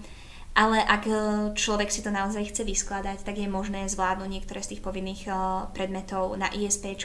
Ale 0.56 0.80
ak 0.80 1.04
e, 1.04 1.12
človek 1.52 1.92
si 1.92 2.00
to 2.00 2.08
naozaj 2.08 2.48
chce 2.48 2.64
vyskladať, 2.64 3.28
tak 3.28 3.36
je 3.36 3.44
možné 3.44 3.84
zvládnuť 3.92 4.24
niektoré 4.24 4.64
z 4.64 4.72
tých 4.72 4.80
povinných 4.80 5.28
e, 5.28 5.32
predmetov 5.76 6.32
na 6.40 6.48
ISP, 6.48 6.96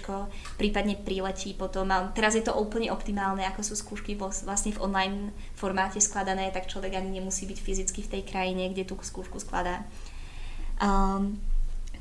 prípadne 0.55 0.95
priletí 0.95 1.51
potom. 1.51 1.91
A 1.91 2.07
teraz 2.15 2.39
je 2.39 2.47
to 2.47 2.55
úplne 2.55 2.87
optimálne, 2.95 3.43
ako 3.43 3.59
sú 3.59 3.75
skúšky 3.75 4.15
vlastne 4.15 4.71
v 4.71 4.79
online 4.79 5.35
formáte 5.59 5.99
skladané, 5.99 6.47
tak 6.55 6.71
človek 6.71 6.95
ani 6.95 7.19
nemusí 7.19 7.43
byť 7.43 7.59
fyzicky 7.59 7.99
v 8.07 8.11
tej 8.15 8.23
krajine, 8.23 8.71
kde 8.71 8.87
tú 8.87 8.95
skúšku 8.95 9.43
skladá. 9.43 9.83
Um, 10.79 11.35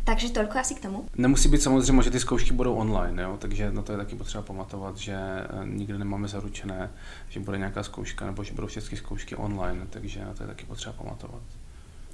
takže 0.05 0.33
toľko 0.33 0.59
asi 0.59 0.75
k 0.75 0.81
tomu. 0.81 1.07
Nemusí 1.17 1.49
být 1.49 1.63
samozřejmě, 1.63 2.03
že 2.03 2.11
ty 2.11 2.21
zkoušky 2.21 2.53
budou 2.53 2.75
online, 2.75 3.23
jo? 3.23 3.37
takže 3.41 3.73
na 3.73 3.83
to 3.83 3.93
je 3.93 3.99
taky 3.99 4.17
potřeba 4.17 4.43
pamatovat, 4.43 4.97
že 4.97 5.15
eh, 5.15 5.67
nikdy 5.67 5.99
nemáme 5.99 6.29
zaručené, 6.29 6.91
že 7.29 7.41
bude 7.41 7.59
nějaká 7.59 7.83
zkouška 7.83 8.27
nebo 8.27 8.45
že 8.45 8.55
budou 8.55 8.67
všechny 8.67 8.99
zkoušky 8.99 9.37
online, 9.37 9.87
takže 9.91 10.25
na 10.25 10.35
to 10.35 10.43
je 10.43 10.47
taky 10.47 10.67
potřeba 10.67 10.93
pamatovat. 10.93 11.43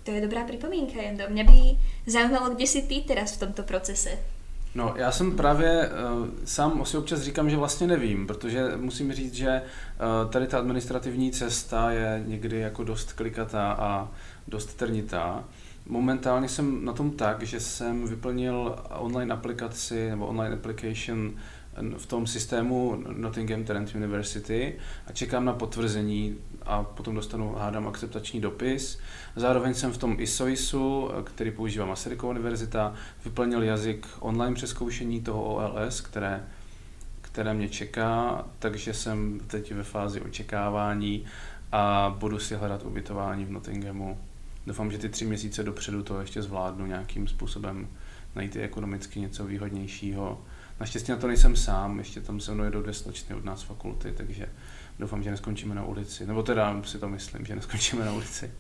To 0.02 0.10
je 0.10 0.20
dobrá 0.20 0.44
připomínka, 0.44 1.02
Jendo. 1.02 1.24
Mě 1.28 1.44
by 1.44 1.78
zajímalo, 2.06 2.54
kde 2.54 2.64
jsi 2.64 2.82
ty 2.82 3.00
teraz 3.00 3.32
v 3.32 3.40
tomto 3.40 3.62
procese. 3.62 4.18
No, 4.74 4.94
já 4.96 5.12
jsem 5.12 5.36
právě 5.36 5.88
uh, 5.88 6.26
sám 6.44 6.84
si 6.84 6.96
občas 6.96 7.20
říkám, 7.20 7.50
že 7.50 7.56
vlastně 7.56 7.86
nevím, 7.86 8.26
protože 8.26 8.76
musím 8.76 9.12
říct, 9.12 9.34
že 9.34 9.62
uh, 9.62 10.30
tady 10.30 10.46
ta 10.46 10.58
administrativní 10.58 11.32
cesta 11.32 11.90
je 11.90 12.22
někdy 12.26 12.58
jako 12.58 12.84
dost 12.84 13.12
klikatá 13.12 13.72
a 13.72 14.08
dost 14.48 14.74
trnitá. 14.74 15.44
Momentálně 15.88 16.48
jsem 16.48 16.84
na 16.84 16.92
tom 16.92 17.10
tak, 17.10 17.42
že 17.42 17.60
jsem 17.60 18.06
vyplnil 18.06 18.76
online 18.90 19.34
aplikaci 19.34 20.10
nebo 20.10 20.26
online 20.26 20.54
application 20.54 21.32
v 21.96 22.06
tom 22.06 22.26
systému 22.26 23.02
Nottingham 23.16 23.64
Trent 23.64 23.94
University 23.94 24.74
a 25.06 25.12
čekám 25.12 25.44
na 25.44 25.52
potvrzení 25.52 26.36
a 26.62 26.82
potom 26.82 27.14
dostanu, 27.14 27.54
hádám, 27.58 27.88
akceptační 27.88 28.40
dopis. 28.40 28.98
Zároveň 29.36 29.74
jsem 29.74 29.92
v 29.92 29.98
tom 29.98 30.16
ISOISu, 30.20 31.10
který 31.24 31.50
používá 31.50 31.86
Masarykova 31.86 32.30
univerzita, 32.30 32.94
vyplnil 33.24 33.62
jazyk 33.62 34.06
online 34.20 34.54
přeskoušení 34.54 35.20
toho 35.20 35.44
OLS, 35.44 36.00
které, 36.00 36.44
které 37.20 37.54
mě 37.54 37.68
čeká, 37.68 38.44
takže 38.58 38.94
jsem 38.94 39.40
teď 39.46 39.72
ve 39.72 39.82
fázi 39.82 40.20
očekávání 40.20 41.24
a 41.72 42.16
budu 42.18 42.38
si 42.38 42.54
hledat 42.54 42.82
ubytování 42.84 43.44
v 43.44 43.50
Nottinghamu 43.50 44.18
doufám, 44.66 44.90
že 44.90 44.98
ty 44.98 45.08
tři 45.08 45.24
měsíce 45.24 45.62
dopředu 45.62 46.02
to 46.02 46.20
ještě 46.20 46.42
zvládnu 46.42 46.86
nějakým 46.86 47.28
způsobem 47.28 47.88
najít 48.34 48.56
i 48.56 48.60
ekonomicky 48.60 49.20
něco 49.20 49.44
výhodnějšího. 49.44 50.44
Naštěstí 50.80 51.12
na 51.12 51.18
to 51.18 51.26
nejsem 51.26 51.56
sám, 51.56 51.98
ještě 51.98 52.20
tam 52.20 52.40
se 52.40 52.54
mnou 52.54 52.64
jedou 52.64 52.82
dvě 52.82 52.94
slečny 52.94 53.34
od 53.34 53.44
nás 53.44 53.62
fakulty, 53.62 54.12
takže 54.16 54.46
doufám, 54.98 55.22
že 55.22 55.30
neskončíme 55.30 55.74
na 55.74 55.84
ulici. 55.84 56.26
Nebo 56.26 56.42
teda 56.42 56.82
si 56.84 56.98
to 56.98 57.08
myslím, 57.08 57.46
že 57.46 57.56
neskončíme 57.56 58.04
na 58.04 58.12
ulici. 58.12 58.52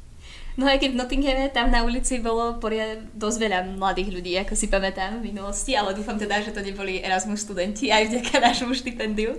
No 0.56 0.64
aj 0.64 0.80
keď 0.80 0.90
v 0.96 0.98
Nottinghame, 1.04 1.52
tam 1.52 1.68
na 1.68 1.84
ulici 1.84 2.16
bolo 2.18 2.56
poriad 2.56 3.12
dosť 3.12 3.38
veľa 3.44 3.60
mladých 3.76 4.08
ľudí, 4.08 4.32
ako 4.40 4.56
si 4.56 4.72
pamätám 4.72 5.20
v 5.20 5.30
minulosti, 5.30 5.76
ale 5.76 5.92
dúfam 5.92 6.16
teda, 6.16 6.40
že 6.40 6.50
to 6.56 6.64
neboli 6.64 7.04
Erasmus 7.04 7.44
študenti 7.44 7.92
aj 7.92 8.08
vďaka 8.08 8.40
nášmu 8.40 8.72
štipendiu. 8.72 9.36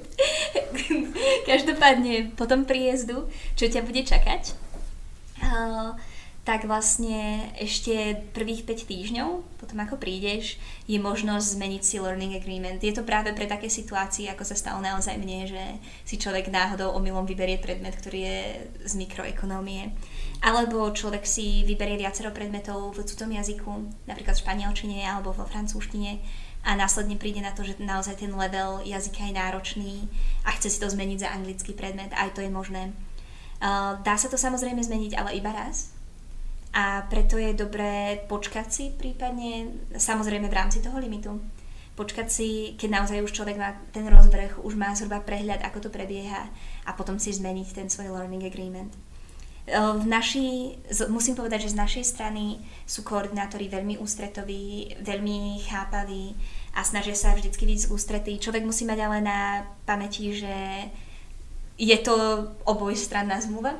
Každopádne 1.49 2.37
po 2.37 2.45
tom 2.45 2.69
príjezdu, 2.69 3.25
čo 3.57 3.65
ťa 3.65 3.81
bude 3.81 4.05
čakať? 4.05 4.53
Uh, 5.41 5.97
tak 6.47 6.63
vlastne 6.63 7.51
ešte 7.59 8.23
prvých 8.31 8.63
5 8.63 8.87
týždňov, 8.87 9.43
potom 9.59 9.83
ako 9.83 9.99
prídeš, 9.99 10.55
je 10.87 10.95
možnosť 10.95 11.59
zmeniť 11.59 11.83
si 11.83 11.99
learning 11.99 12.39
agreement. 12.39 12.79
Je 12.79 12.95
to 12.95 13.03
práve 13.03 13.35
pre 13.35 13.51
také 13.51 13.67
situácie, 13.67 14.31
ako 14.31 14.47
sa 14.47 14.55
stalo 14.55 14.79
naozaj 14.79 15.19
mne, 15.19 15.43
že 15.43 15.63
si 16.07 16.15
človek 16.15 16.47
náhodou 16.47 16.95
omylom 16.95 17.27
vyberie 17.27 17.59
predmet, 17.59 17.99
ktorý 17.99 18.19
je 18.23 18.39
z 18.87 18.93
mikroekonómie. 18.95 19.91
Alebo 20.39 20.87
človek 20.95 21.27
si 21.27 21.67
vyberie 21.67 21.99
viacero 21.99 22.31
predmetov 22.31 22.95
v 22.95 23.03
cudzom 23.03 23.35
jazyku, 23.35 24.07
napríklad 24.07 24.39
v 24.39 24.43
španielčine 24.47 25.03
alebo 25.03 25.35
vo 25.35 25.43
francúzštine 25.43 26.23
a 26.63 26.79
následne 26.79 27.19
príde 27.19 27.43
na 27.43 27.51
to, 27.51 27.67
že 27.67 27.75
naozaj 27.83 28.23
ten 28.23 28.31
level 28.31 28.79
jazyka 28.87 29.19
je 29.19 29.35
náročný 29.35 29.95
a 30.47 30.55
chce 30.55 30.71
si 30.71 30.79
to 30.79 30.87
zmeniť 30.87 31.27
za 31.27 31.29
anglický 31.35 31.75
predmet, 31.75 32.15
aj 32.15 32.39
to 32.39 32.39
je 32.39 32.47
možné. 32.47 32.95
dá 33.99 34.15
sa 34.15 34.31
to 34.31 34.39
samozrejme 34.39 34.79
zmeniť, 34.79 35.11
ale 35.19 35.35
iba 35.35 35.51
raz, 35.51 35.96
a 36.73 37.07
preto 37.09 37.39
je 37.39 37.55
dobré 37.55 38.21
počkať 38.27 38.67
si 38.69 38.85
prípadne, 38.91 39.71
samozrejme 39.95 40.47
v 40.51 40.57
rámci 40.57 40.83
toho 40.83 40.99
limitu, 40.99 41.39
počkať 41.97 42.27
si, 42.29 42.77
keď 42.77 42.89
naozaj 43.01 43.25
už 43.25 43.33
človek 43.33 43.57
má 43.57 43.73
ten 43.89 44.05
rozvrh, 44.05 44.61
už 44.61 44.77
má 44.77 44.93
zhruba 44.93 45.17
prehľad, 45.25 45.65
ako 45.65 45.87
to 45.87 45.89
prebieha 45.89 46.45
a 46.85 46.91
potom 46.93 47.17
si 47.17 47.33
zmeniť 47.33 47.73
ten 47.73 47.87
svoj 47.89 48.13
learning 48.13 48.45
agreement. 48.45 48.93
V 49.67 50.05
naši, 50.07 50.79
musím 51.11 51.35
povedať, 51.35 51.67
že 51.67 51.75
z 51.75 51.81
našej 51.81 52.05
strany 52.07 52.63
sú 52.87 53.03
koordinátori 53.03 53.67
veľmi 53.67 53.99
ústretoví, 53.99 54.95
veľmi 55.03 55.59
chápaví 55.67 56.39
a 56.71 56.87
snažia 56.87 57.11
sa 57.17 57.35
vždycky 57.35 57.67
víc 57.67 57.91
ústretí. 57.91 58.39
Človek 58.39 58.63
musí 58.63 58.87
mať 58.87 58.99
ale 59.03 59.19
na 59.19 59.67
pamäti, 59.83 60.31
že 60.31 60.87
je 61.75 61.97
to 61.99 62.15
obojstranná 62.63 63.43
zmluva, 63.43 63.75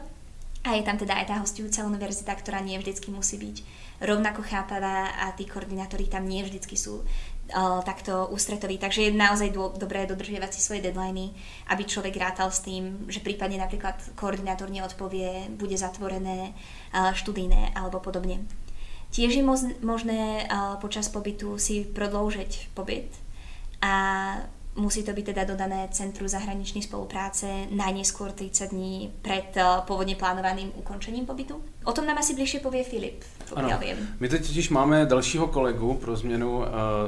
a 0.64 0.76
je 0.76 0.84
tam 0.84 0.98
teda 0.98 1.14
aj 1.22 1.26
tá 1.30 1.36
hostujúca 1.40 1.86
univerzita, 1.86 2.34
ktorá 2.34 2.60
nie 2.60 2.78
vždycky 2.78 3.14
musí 3.14 3.38
byť 3.40 3.58
rovnako 4.02 4.46
chápavá 4.46 5.10
a 5.18 5.34
tí 5.34 5.50
koordinátori 5.50 6.06
tam 6.06 6.30
nie 6.30 6.46
vždycky 6.46 6.78
sú 6.78 7.02
uh, 7.02 7.82
takto 7.82 8.30
ústretoví. 8.30 8.78
Takže 8.78 9.10
je 9.10 9.12
naozaj 9.18 9.50
dô, 9.50 9.74
dobré 9.74 10.06
dodržiavať 10.06 10.52
si 10.54 10.62
svoje 10.62 10.86
deadliny, 10.86 11.34
aby 11.74 11.82
človek 11.82 12.14
rátal 12.22 12.54
s 12.54 12.62
tým, 12.62 13.10
že 13.10 13.26
prípadne 13.26 13.58
napríklad 13.58 13.98
koordinátor 14.14 14.70
neodpovie, 14.70 15.50
bude 15.58 15.78
zatvorené 15.78 16.54
uh, 16.94 17.14
študijné 17.14 17.74
alebo 17.74 17.98
podobne. 17.98 18.46
Tiež 19.10 19.40
je 19.40 19.44
možné 19.82 20.46
uh, 20.46 20.76
počas 20.84 21.08
pobytu 21.08 21.56
si 21.58 21.88
prodloužiť 21.88 22.76
pobyt 22.76 23.08
a 23.80 23.94
musí 24.78 25.04
to 25.04 25.14
byť 25.14 25.26
teda 25.26 25.44
dodané 25.44 25.90
Centru 25.92 26.28
zahraničnej 26.30 26.86
spolupráce 26.86 27.68
najneskôr 27.74 28.32
30 28.32 28.70
dní 28.70 29.10
pred 29.22 29.50
eh, 29.58 29.66
pôvodne 29.90 30.14
plánovaným 30.16 30.72
ukončením 30.78 31.26
pobytu. 31.26 31.58
O 31.84 31.92
tom 31.92 32.06
nám 32.06 32.18
asi 32.18 32.36
bližšie 32.36 32.60
povie 32.60 32.84
Filip, 32.84 33.24
pokiaľ 33.50 33.80
viem. 33.80 33.98
My 34.20 34.28
teď 34.30 34.48
totiž 34.48 34.70
máme 34.70 35.06
dalšího 35.06 35.48
kolegu 35.48 35.94
pro 35.94 36.16
změnu, 36.16 36.58
uh, 36.58 36.66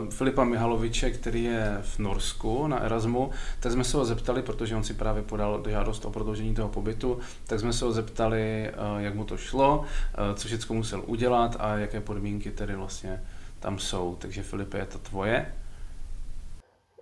Filipa 0.10 0.44
Mihaloviče, 0.44 1.12
který 1.12 1.44
je 1.44 1.78
v 1.82 2.00
Norsku 2.00 2.68
na 2.68 2.80
Erasmu. 2.80 3.30
Tak 3.60 3.72
jsme 3.72 3.84
se 3.84 3.98
ho 3.98 4.06
zeptali, 4.06 4.42
protože 4.42 4.76
on 4.76 4.84
si 4.84 4.94
právě 4.94 5.24
podal 5.24 5.64
žádost 5.70 6.06
o 6.06 6.12
prodloužení 6.12 6.56
toho 6.56 6.70
pobytu, 6.70 7.20
tak 7.48 7.60
jsme 7.60 7.74
se 7.74 7.86
ho 7.86 7.92
zeptali, 7.92 8.72
uh, 8.72 9.02
jak 9.04 9.16
mu 9.16 9.26
to 9.26 9.38
šlo, 9.38 9.80
uh, 9.80 10.36
co 10.36 10.48
všechno 10.48 10.76
musel 10.76 11.04
udělat 11.06 11.56
a 11.60 11.78
jaké 11.78 12.02
podmínky 12.02 12.52
tedy 12.52 12.76
vlastně 12.76 13.24
tam 13.60 13.80
jsou. 13.80 14.16
Takže 14.20 14.44
Filipe, 14.44 14.78
je 14.78 14.86
to 14.86 14.98
tvoje. 14.98 15.54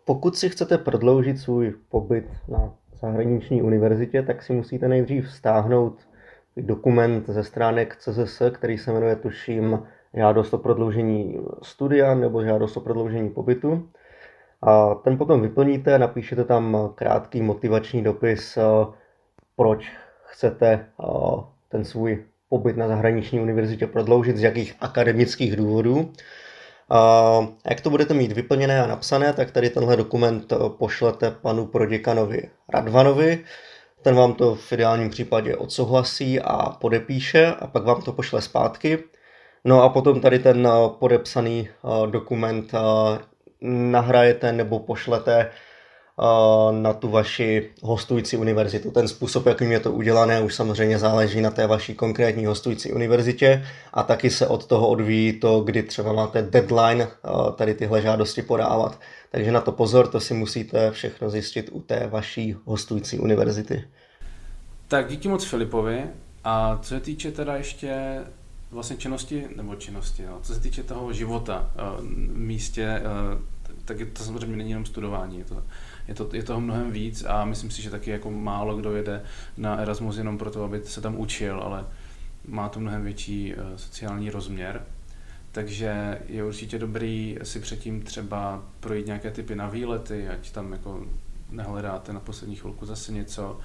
Pokud 0.07 0.37
si 0.37 0.49
chcete 0.49 0.77
prodloužit 0.77 1.39
svůj 1.39 1.73
pobyt 1.89 2.25
na 2.47 2.73
zahraniční 3.01 3.61
univerzitě, 3.61 4.23
tak 4.23 4.43
si 4.43 4.53
musíte 4.53 4.87
nejdřív 4.87 5.31
stáhnout 5.31 6.07
dokument 6.57 7.29
ze 7.29 7.43
stránek 7.43 7.95
CZS, 7.95 8.41
který 8.51 8.77
se 8.77 8.93
jmenuje, 8.93 9.15
tuším, 9.15 9.83
žádost 10.13 10.53
o 10.53 10.57
prodloužení 10.57 11.39
studia 11.63 12.15
nebo 12.15 12.43
žádost 12.43 12.77
o 12.77 12.81
prodloužení 12.81 13.29
pobytu. 13.29 13.89
A 14.61 14.95
ten 14.95 15.17
potom 15.17 15.41
vyplníte, 15.41 15.99
napíšete 15.99 16.43
tam 16.43 16.77
krátký 16.95 17.41
motivační 17.41 18.03
dopis, 18.03 18.57
proč 19.55 19.91
chcete 20.23 20.85
ten 21.69 21.85
svůj 21.85 22.23
pobyt 22.49 22.77
na 22.77 22.87
zahraniční 22.87 23.39
univerzitě 23.39 23.87
prodloužit, 23.87 24.37
z 24.37 24.43
jakých 24.43 24.75
akademických 24.79 25.55
důvodů. 25.55 26.11
A 26.89 27.47
jak 27.69 27.81
to 27.81 27.89
budete 27.89 28.13
mít 28.13 28.31
vyplněné 28.31 28.83
a 28.83 28.87
napsané, 28.87 29.33
tak 29.33 29.51
tady 29.51 29.69
tenhle 29.69 29.95
dokument 29.95 30.53
pošlete 30.67 31.31
panu 31.31 31.65
proděkanovi 31.65 32.49
Radvanovi. 32.69 33.43
Ten 34.01 34.15
vám 34.15 34.33
to 34.33 34.55
v 34.55 34.71
ideálním 34.71 35.09
případě 35.09 35.55
odsouhlasí 35.55 36.39
a 36.39 36.69
podepíše 36.69 37.53
a 37.59 37.67
pak 37.67 37.83
vám 37.83 38.01
to 38.01 38.11
pošle 38.11 38.41
zpátky. 38.41 39.03
No 39.65 39.83
a 39.83 39.89
potom 39.89 40.21
tady 40.21 40.39
ten 40.39 40.69
podepsaný 40.99 41.69
dokument 42.05 42.71
nahrajete 43.61 44.51
nebo 44.53 44.79
pošlete 44.79 45.51
na 46.71 46.93
tu 46.93 47.09
vaši 47.09 47.69
hostující 47.81 48.37
univerzitu. 48.37 48.91
Ten 48.91 49.07
způsob, 49.07 49.45
jakým 49.45 49.71
je 49.71 49.79
to 49.79 49.91
udělané, 49.91 50.41
už 50.41 50.55
samozřejmě 50.55 50.99
záleží 50.99 51.41
na 51.41 51.51
té 51.51 51.67
vaší 51.67 51.95
konkrétní 51.95 52.45
hostující 52.45 52.91
univerzitě 52.91 53.65
a 53.93 54.03
taky 54.03 54.29
se 54.29 54.47
od 54.47 54.65
toho 54.65 54.87
odvíjí 54.87 55.39
to, 55.39 55.59
kdy 55.59 55.83
třeba 55.83 56.13
máte 56.13 56.41
deadline 56.41 57.07
tady 57.55 57.73
tyhle 57.73 58.01
žádosti 58.01 58.41
podávat. 58.41 58.99
Takže 59.31 59.51
na 59.51 59.61
to 59.61 59.71
pozor, 59.71 60.07
to 60.07 60.19
si 60.19 60.33
musíte 60.33 60.91
všechno 60.91 61.29
zjistit 61.29 61.69
u 61.71 61.81
té 61.81 62.07
vaší 62.07 62.55
hostující 62.65 63.19
univerzity. 63.19 63.83
Tak 64.87 65.09
díky 65.09 65.27
moc 65.27 65.45
Filipovi. 65.45 66.03
A 66.43 66.79
co 66.81 66.89
se 66.89 66.99
týče 66.99 67.31
teda 67.31 67.55
ještě 67.55 68.21
vlastně 68.71 68.97
činnosti, 68.97 69.47
nebo 69.55 69.75
činnosti, 69.75 70.23
no, 70.25 70.39
co 70.41 70.53
se 70.53 70.59
týče 70.59 70.83
toho 70.83 71.13
života 71.13 71.71
v 71.99 72.37
místě, 72.37 73.01
tak 73.85 73.97
to 74.13 74.23
samozřejmě 74.23 74.57
není 74.57 74.69
jenom 74.69 74.85
studování, 74.85 75.37
je 75.37 75.45
to 75.45 75.63
je, 76.07 76.15
to, 76.15 76.29
je 76.33 76.43
toho 76.43 76.61
mnohem 76.61 76.91
víc 76.91 77.23
a 77.27 77.45
myslím 77.45 77.71
si, 77.71 77.81
že 77.81 77.89
taky 77.89 78.11
jako 78.11 78.31
málo 78.31 78.77
kdo 78.77 78.95
jede 78.95 79.21
na 79.57 79.77
Erasmus 79.77 80.17
jenom 80.17 80.37
proto, 80.37 80.63
aby 80.63 80.81
se 80.83 81.01
tam 81.01 81.19
učil, 81.19 81.61
ale 81.61 81.85
má 82.47 82.69
to 82.69 82.79
mnohem 82.79 83.03
větší 83.03 83.55
uh, 83.55 83.61
sociální 83.75 84.29
rozměr. 84.29 84.85
Takže 85.51 86.21
je 86.27 86.43
určitě 86.43 86.79
dobrý 86.79 87.37
si 87.43 87.59
předtím 87.59 88.01
třeba 88.01 88.63
projít 88.79 89.05
nějaké 89.05 89.31
typy 89.31 89.55
na 89.55 89.67
výlety, 89.67 90.27
ať 90.29 90.51
tam 90.51 90.71
jako 90.71 91.05
nehledáte 91.51 92.13
na 92.13 92.19
poslední 92.19 92.55
chvilku 92.55 92.85
zase 92.85 93.11
něco. 93.11 93.59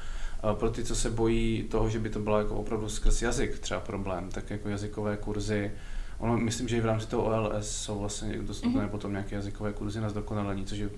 Pro 0.52 0.70
ty, 0.70 0.84
co 0.84 0.96
se 0.96 1.10
bojí 1.10 1.62
toho, 1.62 1.90
že 1.90 1.98
by 1.98 2.10
to 2.10 2.18
bylo 2.18 2.38
jako 2.38 2.54
opravdu 2.54 2.88
skrz 2.88 3.22
jazyk 3.22 3.58
třeba 3.58 3.80
problém, 3.80 4.28
tak 4.30 4.50
jako 4.50 4.68
jazykové 4.68 5.16
kurzy, 5.16 5.72
ono, 6.18 6.38
myslím, 6.38 6.68
že 6.68 6.76
i 6.76 6.80
v 6.80 6.86
rámci 6.86 7.06
toho 7.06 7.24
OLS 7.24 7.70
jsou 7.70 7.98
vlastně 7.98 8.38
dostupné 8.38 8.80
mm-hmm. 8.80 8.88
potom 8.88 9.12
nějaké 9.12 9.36
jazykové 9.36 9.72
kurzy 9.72 10.00
na 10.00 10.08
zdokonalení, 10.08 10.64
což 10.64 10.78
je 10.78 10.90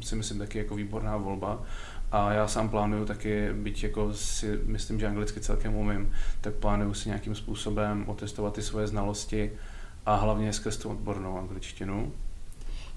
si 0.00 0.16
myslím 0.16 0.38
taky 0.38 0.58
jako 0.58 0.74
výborná 0.74 1.16
volba. 1.16 1.62
A 2.12 2.32
já 2.32 2.48
sám 2.48 2.68
plánuju 2.68 3.04
taky, 3.04 3.52
byť 3.52 3.82
jako 3.82 4.14
si 4.14 4.60
myslím, 4.64 5.00
že 5.00 5.06
anglicky 5.06 5.40
celkem 5.40 5.74
umím, 5.74 6.12
tak 6.40 6.54
plánuju 6.54 6.94
si 6.94 7.08
nějakým 7.08 7.34
způsobem 7.34 8.04
otestovat 8.06 8.54
ty 8.54 8.62
svoje 8.62 8.86
znalosti 8.86 9.52
a 10.06 10.14
hlavně 10.14 10.52
skrz 10.52 10.76
tu 10.76 10.90
odbornou 10.90 11.38
angličtinu. 11.38 12.12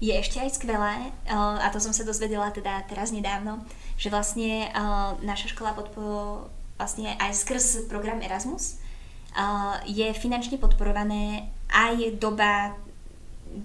Je 0.00 0.14
ešte 0.14 0.38
aj 0.38 0.54
skvelé, 0.54 1.10
eh, 1.10 1.34
a 1.34 1.66
to 1.74 1.82
som 1.82 1.90
sa 1.90 2.06
dozvedela 2.06 2.54
teda 2.54 2.86
teraz 2.86 3.10
nedávno, 3.10 3.66
že 3.98 4.14
vlastne 4.14 4.70
naša 5.26 5.50
škola 5.50 5.74
podpo, 5.74 6.46
vlastne 6.78 7.18
aj 7.18 7.34
skrz 7.34 7.90
program 7.90 8.22
Erasmus 8.22 8.78
eh, 8.78 9.74
je 9.90 10.06
finančne 10.14 10.62
podporované 10.62 11.50
aj 11.66 12.14
doba 12.22 12.78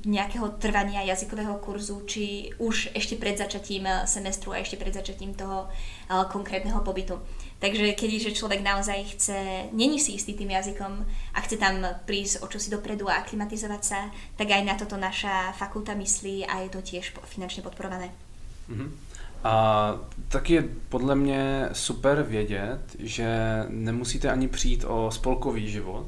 nejakého 0.05 0.49
trvania 0.49 1.01
jazykového 1.01 1.55
kurzu, 1.55 2.01
či 2.05 2.49
už 2.57 2.89
ešte 2.95 3.15
pred 3.15 3.37
začatím 3.37 3.85
eh, 3.85 4.07
semestru 4.07 4.51
a 4.51 4.57
ešte 4.57 4.77
pred 4.77 4.93
začatím 4.93 5.33
toho 5.33 5.67
uh, 5.67 6.23
konkrétneho 6.31 6.81
pobytu. 6.81 7.19
Takže 7.59 7.95
keďže 7.95 8.35
človek 8.35 8.59
naozaj 8.59 9.15
chce, 9.15 9.39
není 9.71 9.99
si 9.99 10.19
istý 10.19 10.33
tým 10.33 10.51
jazykom 10.51 11.05
a 11.33 11.39
chce 11.41 11.57
tam 11.57 11.79
prísť 12.05 12.43
o 12.43 12.47
čosi 12.51 12.67
dopredu 12.67 13.07
a 13.07 13.23
aklimatizovať 13.23 13.81
sa, 13.83 14.11
tak 14.35 14.51
aj 14.51 14.63
na 14.67 14.75
toto 14.75 14.99
naša 14.99 15.55
fakulta 15.55 15.95
myslí 15.95 16.43
a 16.45 16.59
je 16.59 16.69
to 16.69 16.81
tiež 16.81 17.15
finančně 17.23 17.63
podporované. 17.63 18.11
Mm-hmm. 18.69 18.91
A 19.43 19.95
tak 20.27 20.49
je 20.49 20.63
podle 20.89 21.15
mě 21.15 21.69
super 21.73 22.23
vědět, 22.23 22.79
že 22.99 23.27
nemusíte 23.69 24.29
ani 24.29 24.47
přijít 24.47 24.85
o 24.87 25.11
spolkový 25.11 25.71
život, 25.71 26.07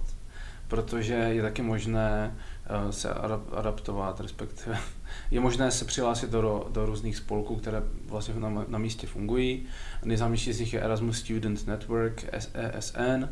protože 0.68 1.14
je 1.14 1.42
taky 1.42 1.62
možné 1.62 2.32
Eh, 2.32 2.55
se 2.90 3.14
adaptovat, 3.52 4.20
respektive 4.20 4.78
je 5.32 5.40
možné 5.40 5.72
se 5.72 5.86
přihlásit 5.86 6.30
do, 6.30 6.68
do 6.70 6.86
různých 6.86 7.18
spolků, 7.18 7.56
které 7.56 7.84
vlastně 8.06 8.34
na, 8.34 8.66
na 8.68 8.78
místě 8.78 9.08
fungují. 9.08 9.66
Nejznámější 10.04 10.54
z 10.54 10.60
nich 10.60 10.74
je 10.74 10.82
Erasmus 10.82 11.20
Student 11.20 11.68
Network, 11.68 12.26
ESN. 12.54 13.26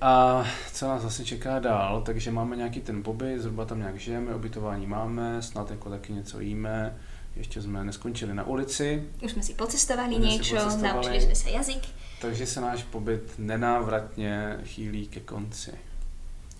A 0.00 0.44
co 0.72 0.88
nás 0.88 1.02
vlastně 1.02 1.24
čeká 1.24 1.58
dál, 1.58 2.02
takže 2.02 2.30
máme 2.30 2.56
nějaký 2.56 2.80
ten 2.80 3.02
pobyt, 3.02 3.38
zhruba 3.38 3.64
tam 3.64 3.78
nějak 3.78 3.98
žijeme, 3.98 4.34
ubytování 4.34 4.86
máme, 4.86 5.42
snad 5.42 5.70
jako 5.70 5.90
taky 5.90 6.12
něco 6.12 6.40
jíme, 6.40 6.96
ještě 7.36 7.62
jsme 7.62 7.84
neskončili 7.84 8.34
na 8.34 8.46
ulici. 8.46 9.04
Už 9.22 9.30
jsme 9.30 9.42
si 9.42 9.54
pocestovali 9.54 10.18
něco, 10.18 10.56
naučili 10.82 11.20
jsme 11.20 11.34
se 11.34 11.50
jazyk. 11.50 11.82
Takže 12.20 12.46
se 12.46 12.60
náš 12.60 12.82
pobyt 12.82 13.34
nenávratně 13.38 14.58
chýlí 14.64 15.06
ke 15.06 15.20
konci. 15.20 15.72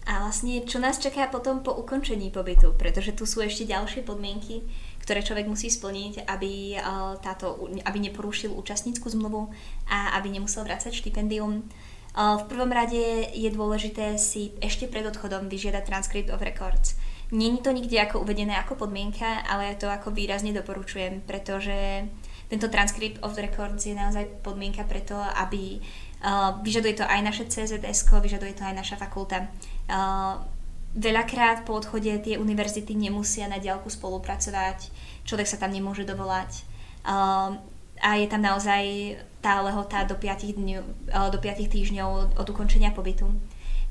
A 0.04 0.20
vlastne, 0.20 0.60
čo 0.68 0.76
nás 0.76 1.00
čaká 1.00 1.32
potom 1.32 1.64
po 1.64 1.72
ukončení 1.72 2.28
pobytu, 2.28 2.76
pretože 2.76 3.16
tu 3.16 3.24
sú 3.24 3.40
ešte 3.40 3.64
ďalšie 3.64 4.04
podmienky, 4.04 4.60
ktoré 5.00 5.24
človek 5.24 5.48
musí 5.48 5.72
splniť, 5.72 6.28
aby, 6.28 6.76
táto, 7.24 7.68
aby 7.84 7.98
neporušil 8.08 8.52
účastníckú 8.52 9.08
zmluvu 9.08 9.48
a 9.88 10.16
aby 10.20 10.32
nemusel 10.32 10.64
vrácať 10.64 10.92
štipendium. 10.92 11.64
V 12.14 12.44
prvom 12.46 12.68
rade 12.70 13.32
je 13.32 13.48
dôležité 13.48 14.20
si 14.20 14.52
ešte 14.60 14.86
pred 14.86 15.02
odchodom 15.08 15.48
vyžiadať 15.48 15.82
transcript 15.88 16.30
of 16.30 16.44
records. 16.44 16.94
Není 17.32 17.64
to 17.64 17.72
nikde 17.72 17.96
ako 17.98 18.22
uvedené 18.22 18.54
ako 18.60 18.86
podmienka, 18.86 19.42
ale 19.48 19.74
to 19.80 19.88
ako 19.88 20.12
výrazne 20.12 20.52
doporučujem, 20.54 21.24
pretože 21.26 22.06
tento 22.46 22.68
transcript 22.68 23.18
of 23.24 23.34
records 23.34 23.88
je 23.88 23.96
naozaj 23.96 24.44
podmienka 24.44 24.84
preto, 24.84 25.16
aby 25.16 25.80
vyžaduje 26.64 26.94
to 26.96 27.04
aj 27.04 27.20
naše 27.20 27.44
CZS, 27.44 28.08
vyžaduje 28.08 28.56
to 28.56 28.64
aj 28.64 28.74
naša 28.74 28.96
fakulta. 28.96 29.52
Uh, 29.84 30.40
veľakrát 30.96 31.68
po 31.68 31.76
odchode 31.76 32.08
tie 32.24 32.40
univerzity 32.40 32.96
nemusia 32.96 33.50
na 33.50 33.60
diálku 33.60 33.92
spolupracovať, 33.92 34.88
človek 35.28 35.44
sa 35.44 35.60
tam 35.60 35.74
nemôže 35.74 36.08
dovolať. 36.08 36.64
Uh, 37.04 37.60
a 38.00 38.16
je 38.18 38.26
tam 38.26 38.42
naozaj 38.42 39.16
tá 39.38 39.60
lehota 39.60 40.02
do 40.08 40.16
5, 40.16 40.56
dňu, 40.56 40.78
do 41.30 41.38
5 41.38 41.68
týždňov 41.68 42.40
od 42.40 42.46
ukončenia 42.48 42.90
pobytu. 42.90 43.28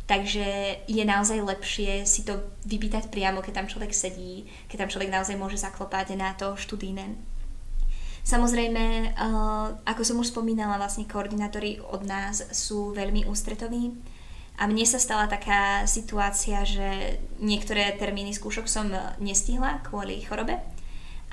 Takže 0.04 0.84
je 0.84 1.04
naozaj 1.08 1.40
lepšie 1.40 2.04
si 2.04 2.28
to 2.28 2.36
vypýtať 2.68 3.08
priamo, 3.08 3.40
keď 3.40 3.64
tam 3.64 3.72
človek 3.72 3.96
sedí, 3.96 4.44
keď 4.68 4.84
tam 4.84 4.92
človek 4.92 5.10
naozaj 5.14 5.40
môže 5.40 5.56
zaklopať 5.56 6.20
na 6.20 6.36
to 6.36 6.60
študíne. 6.60 7.16
Samozrejme, 8.24 9.14
uh, 9.20 9.76
ako 9.84 10.02
som 10.08 10.18
už 10.24 10.32
spomínala, 10.32 10.80
vlastne 10.80 11.04
koordinátori 11.04 11.84
od 11.84 12.08
nás 12.08 12.40
sú 12.56 12.96
veľmi 12.96 13.28
ústretoví 13.28 13.92
a 14.56 14.64
mne 14.64 14.88
sa 14.88 14.96
stala 14.96 15.28
taká 15.28 15.84
situácia, 15.84 16.64
že 16.64 17.20
niektoré 17.44 18.00
termíny 18.00 18.32
skúšok 18.32 18.66
som 18.70 18.88
nestihla 19.20 19.84
kvôli 19.84 20.24
chorobe 20.24 20.56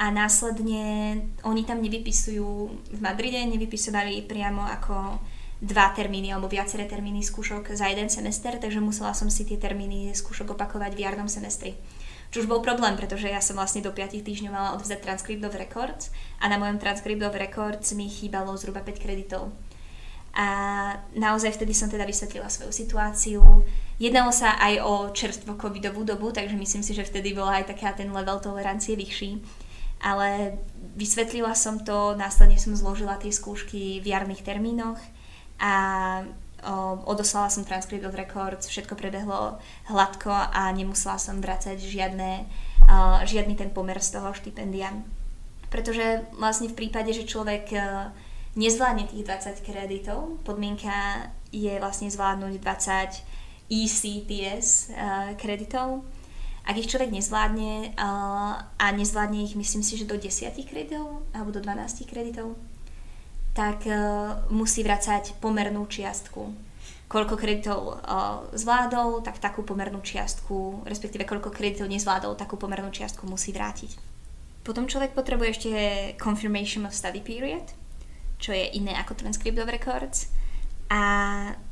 a 0.00 0.08
následne 0.08 1.14
oni 1.44 1.62
tam 1.68 1.84
nevypisujú, 1.84 2.48
v 2.96 3.00
Madride 3.04 3.44
nevypisovali 3.44 4.24
priamo 4.24 4.64
ako 4.64 5.20
dva 5.60 5.92
termíny 5.92 6.32
alebo 6.32 6.48
viaceré 6.48 6.88
termíny 6.88 7.20
skúšok 7.20 7.76
za 7.76 7.84
jeden 7.92 8.08
semester, 8.08 8.56
takže 8.56 8.80
musela 8.80 9.12
som 9.12 9.28
si 9.28 9.44
tie 9.44 9.60
termíny 9.60 10.16
skúšok 10.16 10.56
opakovať 10.56 10.96
v 10.96 11.02
jarnom 11.04 11.28
semestri. 11.28 11.76
Čo 12.30 12.46
už 12.46 12.50
bol 12.50 12.62
problém, 12.62 12.94
pretože 12.94 13.26
ja 13.26 13.42
som 13.42 13.58
vlastne 13.58 13.82
do 13.82 13.90
5 13.90 14.22
týždňov 14.22 14.54
mala 14.54 14.74
odvzdať 14.78 15.02
Transcript 15.02 15.42
of 15.42 15.58
Records 15.58 16.14
a 16.38 16.46
na 16.46 16.62
mojom 16.62 16.78
Transcript 16.78 17.26
of 17.26 17.34
Records 17.34 17.90
mi 17.98 18.06
chýbalo 18.06 18.54
zhruba 18.54 18.86
5 18.86 19.02
kreditov. 19.02 19.50
A 20.30 20.46
naozaj 21.18 21.58
vtedy 21.58 21.74
som 21.74 21.90
teda 21.90 22.06
vysvetlila 22.06 22.46
svoju 22.46 22.70
situáciu. 22.70 23.42
Jednalo 23.98 24.30
sa 24.30 24.54
aj 24.62 24.74
o 24.78 24.94
čerstvo 25.10 25.58
covidovú 25.58 26.06
dobu, 26.06 26.30
takže 26.30 26.54
myslím 26.54 26.86
si, 26.86 26.94
že 26.94 27.02
vtedy 27.02 27.34
bola 27.34 27.58
aj 27.58 27.74
taká 27.74 27.98
ten 27.98 28.14
level 28.14 28.38
tolerancie 28.38 28.94
vyšší. 28.94 29.42
Ale 30.00 30.54
vysvetlila 30.94 31.58
som 31.58 31.82
to, 31.82 32.14
následne 32.14 32.62
som 32.62 32.78
zložila 32.78 33.18
tie 33.18 33.34
skúšky 33.34 33.98
v 33.98 34.06
jarných 34.06 34.46
termínoch 34.46 35.02
a 35.58 35.74
odoslala 37.06 37.48
som 37.48 37.64
transcript 37.64 38.04
of 38.04 38.16
records, 38.16 38.68
všetko 38.68 38.96
prebehlo 38.96 39.56
hladko 39.88 40.30
a 40.30 40.68
nemusela 40.72 41.16
som 41.16 41.40
vracať 41.40 41.80
žiadne, 41.80 42.44
o, 42.44 42.46
žiadny 43.24 43.56
ten 43.56 43.70
pomer 43.72 43.96
z 44.00 44.20
toho 44.20 44.32
štipendia. 44.36 44.92
Pretože 45.70 46.26
vlastne 46.36 46.68
v 46.68 46.76
prípade, 46.76 47.12
že 47.16 47.28
človek 47.28 47.64
o, 47.72 47.80
nezvládne 48.58 49.08
tých 49.08 49.24
20 49.24 49.66
kreditov. 49.66 50.42
Podmienka 50.42 51.30
je 51.54 51.78
vlastne 51.78 52.10
zvládnuť 52.10 52.52
20 52.58 53.70
ECTS 53.70 54.90
kreditov. 55.38 56.02
Ak 56.66 56.76
ich 56.76 56.90
človek 56.90 57.14
nezvládne 57.14 57.94
a 57.96 58.86
nezvládne 58.92 59.46
ich, 59.46 59.54
myslím 59.54 59.82
si, 59.82 59.94
že 59.96 60.10
do 60.10 60.18
10 60.18 60.54
kreditov 60.66 61.22
alebo 61.30 61.54
do 61.54 61.62
12 61.62 62.10
kreditov, 62.10 62.58
tak 63.54 63.86
uh, 63.86 64.46
musí 64.54 64.86
vracať 64.86 65.38
pomernú 65.42 65.86
čiastku. 65.86 66.70
Koľko 67.10 67.34
kreditov 67.34 67.80
uh, 67.98 68.46
zvládol, 68.54 69.26
tak 69.26 69.42
takú 69.42 69.66
pomernú 69.66 69.98
čiastku, 69.98 70.86
respektíve 70.86 71.26
koľko 71.26 71.50
kreditov 71.50 71.90
nezvládol, 71.90 72.38
takú 72.38 72.54
pomernú 72.54 72.94
čiastku 72.94 73.26
musí 73.26 73.50
vrátiť. 73.50 73.98
Potom 74.62 74.86
človek 74.86 75.16
potrebuje 75.16 75.48
ešte 75.50 75.70
confirmation 76.20 76.86
of 76.86 76.94
study 76.94 77.18
period, 77.24 77.64
čo 78.38 78.54
je 78.54 78.76
iné 78.76 78.94
ako 78.94 79.18
Transcript 79.18 79.58
of 79.58 79.72
Records. 79.72 80.30
A 80.90 81.02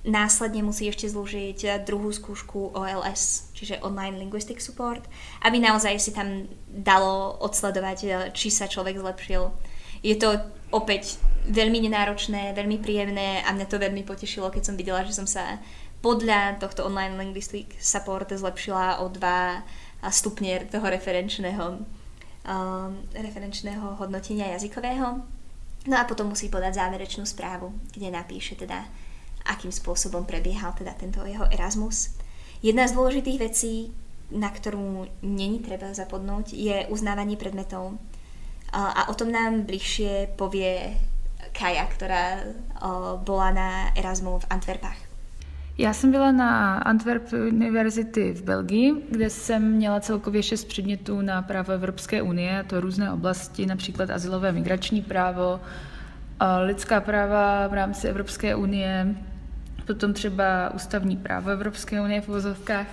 následne 0.07 0.63
musí 0.63 0.87
ešte 0.87 1.11
zložiť 1.11 1.83
druhú 1.83 2.15
skúšku 2.15 2.71
OLS, 2.71 3.51
čiže 3.51 3.83
Online 3.83 4.15
Linguistic 4.15 4.63
Support, 4.63 5.03
aby 5.43 5.59
naozaj 5.59 5.99
si 5.99 6.15
tam 6.15 6.47
dalo 6.71 7.35
odsledovať, 7.43 8.31
či 8.31 8.49
sa 8.55 8.71
človek 8.71 8.95
zlepšil. 8.95 9.51
Je 10.07 10.15
to 10.15 10.39
opäť 10.71 11.19
veľmi 11.49 11.89
nenáročné, 11.89 12.53
veľmi 12.53 12.79
príjemné 12.79 13.43
a 13.43 13.53
mňa 13.57 13.67
to 13.67 13.81
veľmi 13.81 14.05
potešilo, 14.05 14.53
keď 14.53 14.63
som 14.69 14.77
videla, 14.77 15.03
že 15.03 15.17
som 15.17 15.25
sa 15.25 15.59
podľa 15.99 16.63
tohto 16.63 16.87
Online 16.87 17.19
Linguistic 17.19 17.75
Support 17.83 18.31
zlepšila 18.31 19.03
o 19.03 19.11
dva 19.11 19.67
stupne 20.15 20.63
toho 20.71 20.87
referenčného, 20.87 21.83
um, 22.47 22.93
referenčného 23.11 23.99
hodnotenia 23.99 24.55
jazykového. 24.55 25.27
No 25.89 25.95
a 25.97 26.07
potom 26.07 26.31
musí 26.31 26.47
podať 26.53 26.79
záverečnú 26.79 27.27
správu, 27.27 27.75
kde 27.91 28.15
napíše 28.15 28.55
teda, 28.55 28.87
akým 29.49 29.73
spôsobom 29.75 30.23
prebiehal 30.23 30.77
teda 30.77 30.95
tento 30.95 31.25
jeho 31.27 31.49
Erasmus. 31.51 32.15
Jedna 32.63 32.87
z 32.87 32.95
dôležitých 32.95 33.39
vecí, 33.43 33.75
na 34.31 34.53
ktorú 34.53 35.09
není 35.25 35.59
treba 35.65 35.91
zapodnúť, 35.91 36.53
je 36.53 36.87
uznávanie 36.93 37.41
predmetov. 37.41 37.97
A 38.69 39.09
o 39.09 39.17
tom 39.17 39.33
nám 39.33 39.65
bližšie 39.65 40.37
povie 40.37 40.93
Kaja, 41.53 41.87
ktorá 41.87 42.45
bola 43.25 43.51
na 43.51 43.69
Erasmu 43.97 44.39
v 44.39 44.47
Antwerpách. 44.51 44.97
Já 45.79 45.93
jsem 45.93 46.11
byla 46.11 46.33
na 46.33 46.79
Antwerp 46.79 47.33
University 47.33 48.33
v 48.33 48.43
Belgii, 48.43 48.93
kde 49.11 49.31
jsem 49.31 49.73
měla 49.73 50.01
celkově 50.01 50.43
šest 50.43 50.65
předmětů 50.65 51.21
na 51.21 51.43
právo 51.43 51.73
Evropské 51.73 52.23
unie, 52.23 52.65
to 52.67 52.81
různé 52.81 53.13
oblasti, 53.13 53.67
například 53.67 54.11
asilové 54.11 54.53
migrační 54.53 55.03
právo, 55.03 55.61
lidská 56.65 57.01
práva 57.01 57.67
v 57.67 57.75
rámci 57.75 58.09
Evropské 58.09 58.55
unie, 58.55 59.15
potom 59.87 60.13
třeba 60.13 60.71
ústavní 60.75 61.17
právo 61.17 61.51
Evropské 61.51 62.01
unie 62.01 62.21
v 62.21 62.29
uvozovkách. 62.29 62.87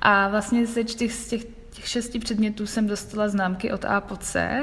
A 0.00 0.28
vlastně 0.28 0.66
ze 0.66 0.84
čtyř 0.84 1.12
z 1.12 1.28
těch 1.28 1.44
těch 1.80 1.88
šesti 1.88 2.18
předmětů 2.18 2.66
jsem 2.66 2.86
dostala 2.86 3.28
známky 3.28 3.72
od 3.72 3.84
A 3.84 4.00
po 4.00 4.16
C. 4.16 4.60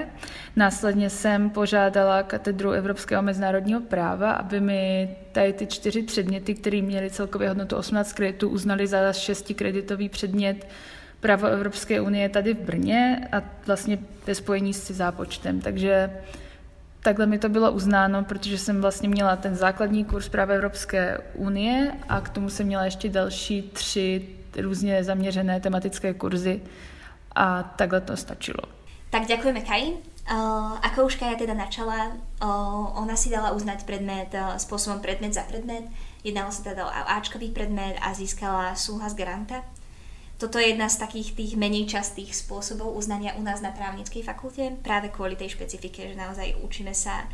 Následně 0.56 1.10
jsem 1.10 1.50
požádala 1.50 2.24
katedru 2.24 2.72
Evropského 2.72 3.22
mezinárodního 3.22 3.82
práva, 3.82 4.32
aby 4.32 4.60
mi 4.62 5.10
tady 5.32 5.54
ty 5.54 5.68
čtyři 5.68 6.04
předměty, 6.04 6.54
které 6.54 6.82
měly 6.82 7.10
celkově 7.10 7.50
hodnotu 7.50 7.76
18 7.76 8.14
kreditů, 8.14 8.50
uznali 8.50 8.88
za 8.88 9.14
šestikreditový 9.14 10.10
předmět 10.10 10.68
právo 11.20 11.48
Evropské 11.48 12.02
unie 12.02 12.30
tady 12.30 12.54
v 12.54 12.60
Brně 12.60 13.28
a 13.32 13.42
vlastně 13.66 14.00
ve 14.28 14.36
spojení 14.36 14.74
s 14.74 14.92
zápočtem. 14.92 15.62
Takže 15.62 16.12
takhle 17.02 17.26
mi 17.26 17.40
to 17.40 17.50
bylo 17.50 17.72
uznáno, 17.72 18.24
protože 18.24 18.58
jsem 18.58 18.82
vlastně 18.82 19.10
měla 19.10 19.36
ten 19.36 19.56
základní 19.56 20.06
kurz 20.06 20.30
práva 20.30 20.54
Evropské 20.54 21.18
unie 21.34 21.92
a 22.10 22.22
k 22.22 22.30
tomu 22.30 22.50
jsem 22.50 22.68
měla 22.68 22.86
ještě 22.86 23.10
další 23.10 23.62
tři 23.62 24.28
různě 24.62 25.04
zaměřené 25.04 25.60
tematické 25.60 26.14
kurzy 26.14 26.62
a 27.38 27.64
takhle 27.78 28.02
to 28.02 28.18
stačilo. 28.18 28.66
Tak 29.14 29.30
ďakujeme 29.30 29.62
Kaji. 29.62 29.90
Uh, 30.28 30.76
ako 30.84 31.08
už 31.08 31.16
Kaja 31.16 31.40
teda 31.40 31.56
načala, 31.56 32.12
uh, 32.44 33.00
ona 33.00 33.16
si 33.16 33.32
dala 33.32 33.56
uznať 33.56 33.88
predmet 33.88 34.28
uh, 34.36 34.60
spôsobom 34.60 35.00
predmet 35.00 35.32
za 35.32 35.48
predmet. 35.48 35.88
Jednalo 36.26 36.52
sa 36.52 36.68
teda 36.68 36.84
o 36.84 36.92
Ačkový 36.92 37.56
predmet 37.56 37.96
a 38.04 38.12
získala 38.12 38.76
súhlas 38.76 39.16
garanta. 39.16 39.64
Toto 40.36 40.60
je 40.60 40.76
jedna 40.76 40.92
z 40.92 41.00
takých 41.00 41.34
tých 41.34 41.54
menej 41.56 41.88
častých 41.88 42.36
spôsobov 42.36 42.92
uznania 42.94 43.40
u 43.40 43.42
nás 43.42 43.64
na 43.64 43.72
právnickej 43.72 44.22
fakulte, 44.22 44.76
práve 44.84 45.10
kvôli 45.10 45.40
tej 45.40 45.56
špecifike, 45.56 46.12
že 46.12 46.20
naozaj 46.20 46.60
učíme 46.62 46.92
sa 46.92 47.26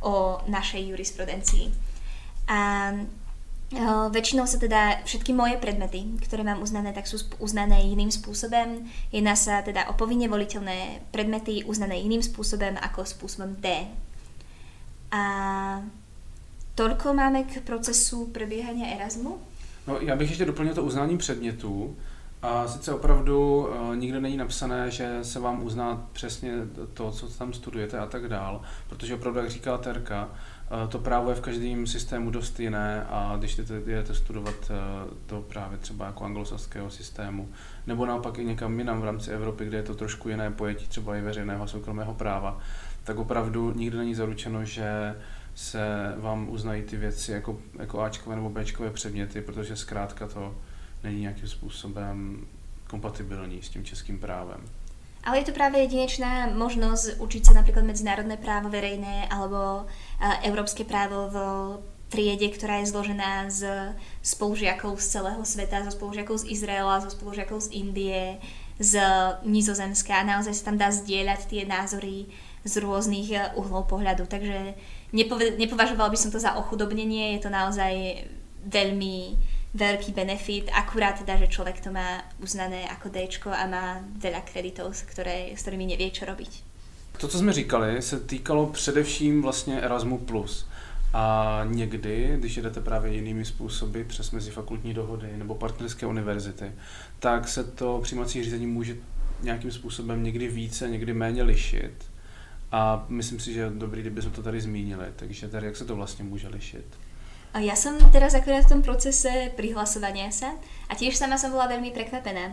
o 0.00 0.40
našej 0.48 0.88
jurisprudencii. 0.88 1.70
A 2.48 2.90
Väčšinou 4.08 4.48
sa 4.48 4.56
teda 4.56 5.04
všetky 5.04 5.36
moje 5.36 5.60
predmety, 5.60 6.08
ktoré 6.24 6.40
mám 6.40 6.64
uznané, 6.64 6.96
tak 6.96 7.04
sú 7.04 7.20
uznané 7.36 7.84
iným 7.84 8.08
spôsobom. 8.08 8.88
Jedná 9.12 9.36
sa 9.36 9.60
teda 9.60 9.92
o 9.92 9.92
povinne 9.92 10.24
voliteľné 10.24 11.04
predmety 11.12 11.68
uznané 11.68 12.00
iným 12.00 12.24
spôsobom 12.24 12.80
ako 12.80 13.04
spôsobom 13.04 13.60
D. 13.60 13.84
A 15.12 15.22
toľko 16.76 17.12
máme 17.12 17.44
k 17.44 17.60
procesu 17.60 18.32
prebiehania 18.32 18.96
Erasmu. 18.96 19.36
No, 19.86 20.00
já 20.00 20.16
bych 20.16 20.28
ještě 20.28 20.44
doplnil 20.44 20.74
to 20.74 20.82
uznání 20.82 21.18
předmětů. 21.18 21.96
A 22.42 22.68
sice 22.68 22.94
opravdu 22.94 23.68
uh, 23.68 23.96
nikde 23.96 24.20
není 24.20 24.36
napsané, 24.36 24.90
že 24.90 25.18
se 25.22 25.40
vám 25.40 25.62
uzná 25.62 26.06
přesně 26.12 26.52
to, 26.94 27.10
co 27.10 27.28
tam 27.28 27.52
studujete 27.52 27.98
a 27.98 28.06
tak 28.06 28.28
dál, 28.28 28.62
protože 28.88 29.14
opravdu, 29.14 29.40
jak 29.40 29.50
říkala 29.50 29.78
Terka, 29.78 30.28
to 30.88 30.98
právo 30.98 31.30
je 31.30 31.36
v 31.36 31.40
každém 31.40 31.86
systému 31.86 32.30
dost 32.30 32.60
jiné 32.60 33.04
a 33.04 33.36
když 33.38 33.56
jdete 33.56 34.14
studovat 34.14 34.70
eh, 34.70 34.74
to 35.26 35.40
právě 35.40 35.78
třeba 35.78 36.06
jako 36.06 36.24
anglosaského 36.24 36.90
systému, 36.90 37.48
nebo 37.86 38.06
naopak 38.06 38.38
i 38.38 38.44
někam 38.44 38.78
jinam 38.78 39.00
v 39.00 39.04
rámci 39.04 39.30
Evropy, 39.30 39.66
kde 39.66 39.76
je 39.76 39.82
to 39.82 39.94
trošku 39.94 40.28
jiné 40.28 40.50
pojetí 40.50 40.88
třeba 40.88 41.16
i 41.16 41.20
veřejného 41.20 41.64
a 41.64 41.66
soukromého 41.66 42.14
práva, 42.14 42.60
tak 43.04 43.18
opravdu 43.18 43.72
nikdy 43.72 43.98
není 43.98 44.14
zaručeno, 44.14 44.64
že 44.64 45.16
se 45.54 46.14
vám 46.16 46.48
uznají 46.48 46.82
ty 46.82 46.96
věci 46.96 47.32
jako, 47.32 47.58
jako 47.78 48.00
Ačkové 48.00 48.36
nebo 48.36 48.50
Bčkové 48.50 48.90
předměty, 48.90 49.40
protože 49.40 49.76
zkrátka 49.76 50.28
to 50.28 50.54
není 51.04 51.20
nějakým 51.20 51.48
způsobem 51.48 52.46
kompatibilní 52.86 53.62
s 53.62 53.68
tím 53.68 53.84
českým 53.84 54.18
právem. 54.18 54.60
Ale 55.26 55.42
je 55.42 55.50
to 55.50 55.56
práve 55.56 55.76
jedinečná 55.78 56.54
možnosť 56.54 57.18
učiť 57.18 57.42
sa 57.42 57.52
napríklad 57.58 57.84
medzinárodné 57.84 58.38
právo 58.38 58.70
verejné 58.70 59.26
alebo 59.28 59.90
európske 60.46 60.86
právo 60.86 61.28
v 61.28 61.36
triede, 62.08 62.48
ktorá 62.48 62.80
je 62.80 62.90
zložená 62.90 63.52
z 63.52 63.92
spolužiakov 64.24 64.96
z 64.96 65.06
celého 65.20 65.42
sveta, 65.44 65.84
zo 65.84 65.92
spolužiakov 65.92 66.40
z 66.40 66.48
Izraela, 66.48 67.04
zo 67.04 67.12
spolužiakov 67.12 67.60
z 67.60 67.68
Indie, 67.76 68.40
z 68.78 68.94
Nizozemska 69.44 70.22
naozaj 70.22 70.54
sa 70.54 70.72
tam 70.72 70.78
dá 70.78 70.88
zdieľať 70.88 71.50
tie 71.50 71.62
názory 71.66 72.30
z 72.62 72.74
rôznych 72.78 73.28
e, 73.34 73.38
uhlov 73.58 73.90
pohľadu. 73.90 74.30
Takže 74.30 74.78
nepovažovala 75.58 76.10
by 76.10 76.18
som 76.18 76.30
to 76.30 76.38
za 76.38 76.54
ochudobnenie, 76.54 77.36
je 77.36 77.40
to 77.42 77.50
naozaj 77.50 78.22
veľmi 78.66 79.34
veľký 79.78 80.10
benefit, 80.12 80.70
akurát 80.74 81.22
teda, 81.22 81.38
že 81.38 81.46
človek 81.46 81.80
to 81.80 81.94
má 81.94 82.26
uznané 82.42 82.90
ako 82.90 83.08
D 83.08 83.30
a 83.54 83.66
má 83.70 84.02
veľa 84.18 84.42
kreditov, 84.42 84.90
ktoré, 85.06 85.54
s 85.54 85.62
ktorými 85.62 85.86
nevie, 85.86 86.10
čo 86.10 86.26
robiť. 86.26 86.66
To, 87.18 87.28
co 87.28 87.38
jsme 87.38 87.52
říkali, 87.52 88.02
se 88.02 88.20
týkalo 88.20 88.66
především 88.66 89.42
vlastně 89.42 89.80
Erasmu+. 89.80 90.26
A 91.14 91.62
někdy, 91.64 92.36
když 92.38 92.56
jdete 92.56 92.80
právě 92.80 93.12
jinými 93.12 93.44
způsoby 93.44 94.02
přes 94.02 94.30
mezifakultní 94.30 94.94
dohody 94.94 95.28
nebo 95.36 95.54
partnerské 95.54 96.06
univerzity, 96.06 96.72
tak 97.18 97.48
se 97.48 97.64
to 97.64 98.00
přijímací 98.02 98.44
řízení 98.44 98.66
může 98.66 98.96
nějakým 99.42 99.70
způsobem 99.70 100.22
někdy 100.22 100.48
více, 100.48 100.88
někdy 100.88 101.12
méně 101.12 101.42
lišit. 101.42 102.10
A 102.72 103.06
myslím 103.08 103.40
si, 103.40 103.52
že 103.52 103.60
je 103.60 103.70
dobrý, 103.70 104.00
kdybychom 104.00 104.32
to 104.32 104.42
tady 104.42 104.60
zmínili. 104.60 105.06
Takže 105.16 105.48
tady 105.48 105.66
jak 105.66 105.76
se 105.76 105.84
to 105.84 105.96
vlastně 105.96 106.24
může 106.24 106.48
lišit? 106.48 106.84
Ja 107.56 107.72
som 107.72 107.96
teraz 108.12 108.36
akurát 108.36 108.68
v 108.68 108.76
tom 108.76 108.82
procese 108.84 109.48
prihlasovania 109.56 110.28
sa 110.28 110.52
a 110.86 110.92
tiež 110.92 111.16
sama 111.16 111.40
som 111.40 111.48
bola 111.48 111.72
veľmi 111.72 111.96
prekvapená, 111.96 112.52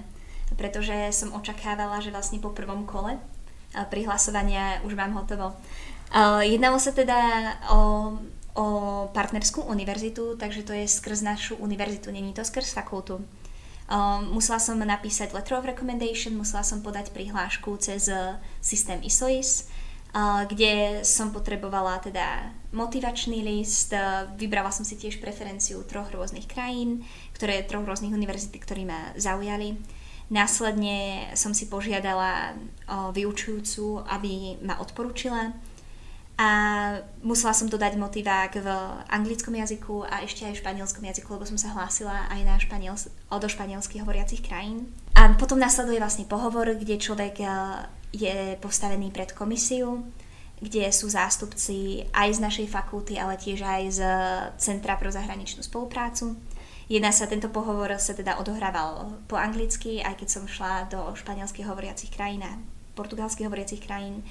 pretože 0.55 1.11
som 1.11 1.35
očakávala, 1.35 1.99
že 1.99 2.15
vlastne 2.15 2.39
po 2.39 2.55
prvom 2.55 2.87
kole 2.87 3.19
prihlasovania 3.91 4.79
už 4.87 4.95
mám 4.95 5.11
hotovo. 5.19 5.51
Jednalo 6.47 6.79
sa 6.79 6.95
teda 6.95 7.19
o, 7.75 7.81
o 8.55 8.65
partnerskú 9.11 9.67
univerzitu, 9.67 10.39
takže 10.39 10.63
to 10.63 10.71
je 10.71 10.87
skrz 10.87 11.27
našu 11.27 11.53
univerzitu, 11.59 12.07
není 12.07 12.31
to 12.31 12.47
skrz 12.47 12.71
fakultu. 12.71 13.19
musela 14.31 14.63
som 14.63 14.79
napísať 14.79 15.35
letter 15.35 15.59
of 15.59 15.67
recommendation, 15.67 16.39
musela 16.39 16.63
som 16.63 16.79
podať 16.79 17.11
prihlášku 17.11 17.75
cez 17.83 18.07
systém 18.63 19.03
ISOIS, 19.03 19.67
kde 20.47 21.03
som 21.03 21.35
potrebovala 21.35 21.99
teda 21.99 22.55
motivačný 22.71 23.43
list, 23.43 23.91
vybrala 24.39 24.71
som 24.71 24.87
si 24.87 24.95
tiež 24.95 25.19
preferenciu 25.19 25.83
troch 25.83 26.07
rôznych 26.07 26.47
krajín, 26.47 27.03
ktoré 27.35 27.67
troch 27.67 27.83
rôznych 27.83 28.15
univerzity, 28.15 28.55
ktorí 28.55 28.87
ma 28.87 29.11
zaujali. 29.19 29.75
Následne 30.31 31.29
som 31.35 31.51
si 31.51 31.67
požiadala 31.67 32.55
o 32.87 33.11
vyučujúcu, 33.11 34.07
aby 34.07 34.57
ma 34.63 34.79
odporúčila 34.79 35.51
a 36.35 36.49
musela 37.23 37.55
som 37.55 37.71
dodať 37.71 37.95
motivák 37.95 38.51
v 38.59 38.67
anglickom 39.07 39.55
jazyku 39.55 40.03
a 40.03 40.19
ešte 40.27 40.43
aj 40.43 40.59
v 40.59 40.61
španielskom 40.63 41.03
jazyku, 41.07 41.31
lebo 41.31 41.47
som 41.47 41.55
sa 41.55 41.71
hlásila 41.71 42.27
aj 42.27 42.41
na 42.43 42.55
španiels- 42.59 43.11
do 43.31 43.47
španielských 43.47 44.03
hovoriacich 44.03 44.43
krajín. 44.43 44.91
Potom 45.33 45.57
nasleduje 45.57 45.97
vlastne 45.97 46.29
pohovor, 46.29 46.77
kde 46.77 47.01
človek 47.01 47.41
je 48.13 48.55
postavený 48.61 49.09
pred 49.09 49.33
komisiu, 49.33 50.05
kde 50.61 50.87
sú 50.93 51.09
zástupci 51.11 52.05
aj 52.13 52.37
z 52.37 52.39
našej 52.39 52.67
fakulty, 52.71 53.19
ale 53.19 53.35
tiež 53.35 53.59
aj 53.65 53.83
z 53.91 53.99
Centra 54.61 54.95
pro 54.95 55.09
zahraničnú 55.11 55.65
spoluprácu. 55.65 56.37
Jedna 56.85 57.09
sa, 57.09 57.25
tento 57.25 57.49
pohovor 57.49 57.97
sa 57.97 58.13
teda 58.13 58.37
odohrával 58.37 59.17
po 59.25 59.35
anglicky, 59.35 60.05
aj 60.05 60.21
keď 60.21 60.27
som 60.29 60.45
šla 60.45 60.85
do 60.85 61.01
španielských 61.17 61.65
hovoriacich 61.65 62.13
krajín 62.13 62.45
a 62.45 62.61
portugalských 62.93 63.49
hovoriacich 63.49 63.83
krajín. 63.83 64.23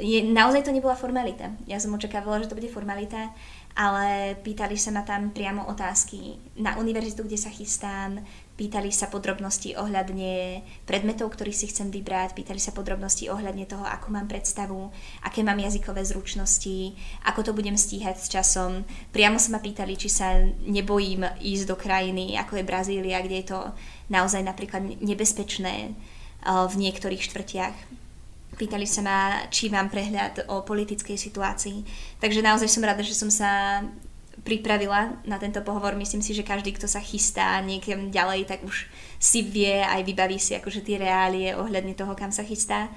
Je, 0.00 0.24
naozaj 0.24 0.66
to 0.66 0.74
nebola 0.74 0.98
formalita. 0.98 1.54
Ja 1.70 1.78
som 1.78 1.94
očakávala, 1.94 2.42
že 2.42 2.50
to 2.50 2.58
bude 2.58 2.72
formalita, 2.72 3.30
ale 3.78 4.34
pýtali 4.42 4.74
sa 4.74 4.90
ma 4.90 5.06
tam 5.06 5.30
priamo 5.30 5.68
otázky 5.70 6.40
na 6.58 6.74
univerzitu, 6.80 7.22
kde 7.22 7.38
sa 7.38 7.52
chystám, 7.52 8.24
Pýtali 8.58 8.90
sa 8.90 9.06
podrobnosti 9.06 9.78
ohľadne 9.78 10.66
predmetov, 10.82 11.30
ktorých 11.30 11.54
si 11.54 11.70
chcem 11.70 11.94
vybrať, 11.94 12.34
pýtali 12.34 12.58
sa 12.58 12.74
podrobnosti 12.74 13.30
ohľadne 13.30 13.70
toho, 13.70 13.86
ako 13.86 14.10
mám 14.10 14.26
predstavu, 14.26 14.90
aké 15.22 15.46
mám 15.46 15.62
jazykové 15.62 16.02
zručnosti, 16.02 16.98
ako 17.22 17.46
to 17.46 17.52
budem 17.54 17.78
stíhať 17.78 18.18
s 18.18 18.26
časom. 18.26 18.82
Priamo 19.14 19.38
sa 19.38 19.54
ma 19.54 19.62
pýtali, 19.62 19.94
či 19.94 20.10
sa 20.10 20.42
nebojím 20.66 21.38
ísť 21.38 21.70
do 21.70 21.78
krajiny, 21.78 22.34
ako 22.34 22.58
je 22.58 22.66
Brazília, 22.66 23.22
kde 23.22 23.46
je 23.46 23.54
to 23.54 23.60
naozaj 24.10 24.42
napríklad 24.42 24.82
nebezpečné 24.98 25.74
eh, 25.86 25.94
v 26.42 26.74
niektorých 26.74 27.22
štvrtiach. 27.30 27.78
Pýtali 28.58 28.90
sa 28.90 29.06
ma, 29.06 29.18
či 29.54 29.70
mám 29.70 29.86
prehľad 29.86 30.50
o 30.50 30.66
politickej 30.66 31.14
situácii. 31.14 31.86
Takže 32.18 32.42
naozaj 32.42 32.66
som 32.66 32.82
rada, 32.82 33.06
že 33.06 33.14
som 33.14 33.30
sa 33.30 33.86
pripravila 34.48 35.20
na 35.28 35.36
tento 35.36 35.60
pohovor. 35.60 35.92
Myslím 35.92 36.24
si, 36.24 36.32
že 36.32 36.40
každý, 36.40 36.72
kto 36.72 36.88
sa 36.88 37.04
chystá 37.04 37.60
niekam 37.60 38.08
ďalej, 38.08 38.48
tak 38.48 38.64
už 38.64 38.88
si 39.20 39.44
vie 39.44 39.84
aj 39.84 40.00
vybaví 40.08 40.40
si 40.40 40.56
akože 40.56 40.80
tie 40.80 40.96
reálie 40.96 41.52
ohľadne 41.52 41.92
toho, 41.92 42.16
kam 42.16 42.32
sa 42.32 42.40
chystá. 42.48 42.88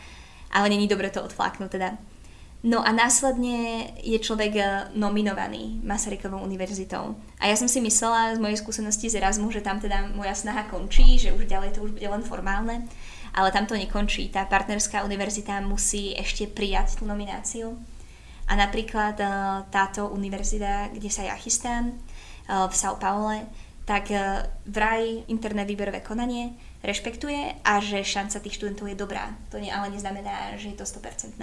Ale 0.47 0.71
není 0.71 0.87
dobre 0.87 1.11
to 1.11 1.19
odfláknuť 1.19 1.67
teda. 1.67 1.99
No 2.61 2.85
a 2.85 2.93
následne 2.93 3.89
je 4.05 4.21
človek 4.21 4.53
eh, 4.55 4.65
nominovaný 4.95 5.81
Masarykovou 5.83 6.39
univerzitou. 6.45 7.17
A 7.41 7.49
ja 7.49 7.57
som 7.57 7.65
si 7.65 7.81
myslela 7.81 8.37
z 8.37 8.39
mojej 8.39 8.61
skúsenosti 8.61 9.09
z 9.09 9.17
Erasmu, 9.17 9.49
že 9.51 9.65
tam 9.65 9.81
teda 9.81 10.13
moja 10.13 10.37
snaha 10.37 10.69
končí, 10.69 11.17
že 11.17 11.33
už 11.33 11.49
ďalej 11.49 11.75
to 11.75 11.83
už 11.83 11.91
bude 11.97 12.05
len 12.05 12.23
formálne. 12.23 12.85
Ale 13.33 13.49
tam 13.49 13.65
to 13.65 13.73
nekončí. 13.73 14.29
Tá 14.29 14.45
partnerská 14.45 15.01
univerzita 15.03 15.57
musí 15.65 16.13
ešte 16.13 16.45
prijať 16.45 17.01
tú 17.01 17.09
nomináciu. 17.09 17.81
A 18.51 18.53
napríklad 18.59 19.15
eh, 19.15 19.31
táto 19.71 20.11
univerzita, 20.11 20.91
kde 20.91 21.07
sa 21.07 21.23
ja 21.23 21.39
chystám, 21.39 21.95
eh, 21.95 22.51
v 22.51 22.73
São 22.75 22.99
Paule, 22.99 23.47
tak 23.87 24.11
eh, 24.11 24.43
vraj 24.67 25.23
interné 25.31 25.63
výberové 25.63 26.03
konanie 26.03 26.51
rešpektuje 26.83 27.63
a 27.63 27.79
že 27.79 28.03
šanca 28.03 28.43
tých 28.43 28.59
študentov 28.59 28.91
je 28.91 28.99
dobrá. 28.99 29.31
To 29.55 29.55
ale 29.55 29.87
neznamená, 29.87 30.59
že 30.59 30.75
je 30.75 30.77
to 30.77 30.83
100%. 30.83 31.39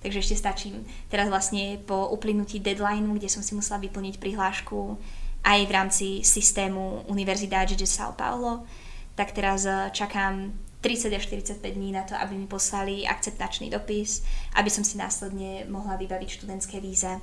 Takže 0.00 0.18
ešte 0.18 0.34
stačím. 0.34 0.82
Teraz 1.12 1.28
vlastne 1.30 1.78
po 1.86 2.10
uplynutí 2.10 2.58
deadlineu, 2.58 3.14
kde 3.14 3.28
som 3.28 3.44
si 3.44 3.52
musela 3.54 3.78
vyplniť 3.78 4.16
prihlášku 4.16 4.96
aj 5.44 5.60
v 5.68 5.74
rámci 5.76 6.06
systému 6.24 7.04
Univerzidade 7.06 7.76
de 7.76 7.84
São 7.84 8.16
Paulo, 8.16 8.64
tak 9.12 9.36
teraz 9.36 9.68
čakám 9.92 10.56
30 10.80 11.12
až 11.12 11.26
45 11.28 11.60
dní 11.76 11.92
na 11.92 12.02
to, 12.02 12.16
aby 12.16 12.34
mi 12.34 12.48
poslali 12.48 13.04
akceptačný 13.04 13.70
dopis, 13.70 14.24
aby 14.56 14.70
som 14.72 14.84
si 14.84 14.96
následne 14.96 15.68
mohla 15.68 15.96
vybaviť 16.00 16.28
študentské 16.40 16.80
víza. 16.80 17.20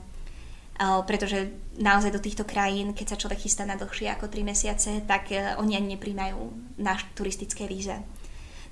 Pretože 0.78 1.50
naozaj 1.82 2.14
do 2.14 2.22
týchto 2.22 2.46
krajín, 2.46 2.94
keď 2.94 3.18
sa 3.18 3.22
človek 3.22 3.50
chystá 3.50 3.66
na 3.66 3.74
dlhšie 3.74 4.14
ako 4.14 4.30
3 4.30 4.46
mesiace, 4.46 4.92
tak 5.10 5.34
e, 5.34 5.58
oni 5.58 5.74
ani 5.74 5.98
nepríjmajú 5.98 6.38
na 6.78 6.94
turistické 7.18 7.66
víze. 7.66 7.98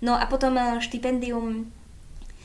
No 0.06 0.14
a 0.14 0.30
potom 0.30 0.54
e, 0.54 0.78
štipendium 0.86 1.66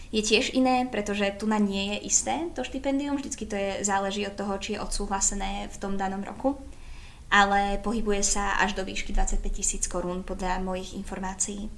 je 0.09 0.25
tiež 0.25 0.57
iné, 0.57 0.89
pretože 0.89 1.37
tu 1.37 1.45
na 1.45 1.61
nie 1.61 1.93
je 1.93 2.09
isté 2.09 2.49
to 2.57 2.65
štipendium, 2.65 3.21
vždycky 3.21 3.45
to 3.45 3.53
je, 3.53 3.85
záleží 3.85 4.25
od 4.25 4.33
toho, 4.33 4.57
či 4.57 4.75
je 4.75 4.83
odsúhlasené 4.83 5.69
v 5.69 5.77
tom 5.77 6.01
danom 6.01 6.25
roku, 6.25 6.57
ale 7.29 7.77
pohybuje 7.85 8.25
sa 8.25 8.57
až 8.65 8.73
do 8.75 8.83
výšky 8.89 9.13
25 9.13 9.45
tisíc 9.53 9.85
korún 9.93 10.25
podľa 10.25 10.65
mojich 10.65 10.97
informácií 10.97 11.69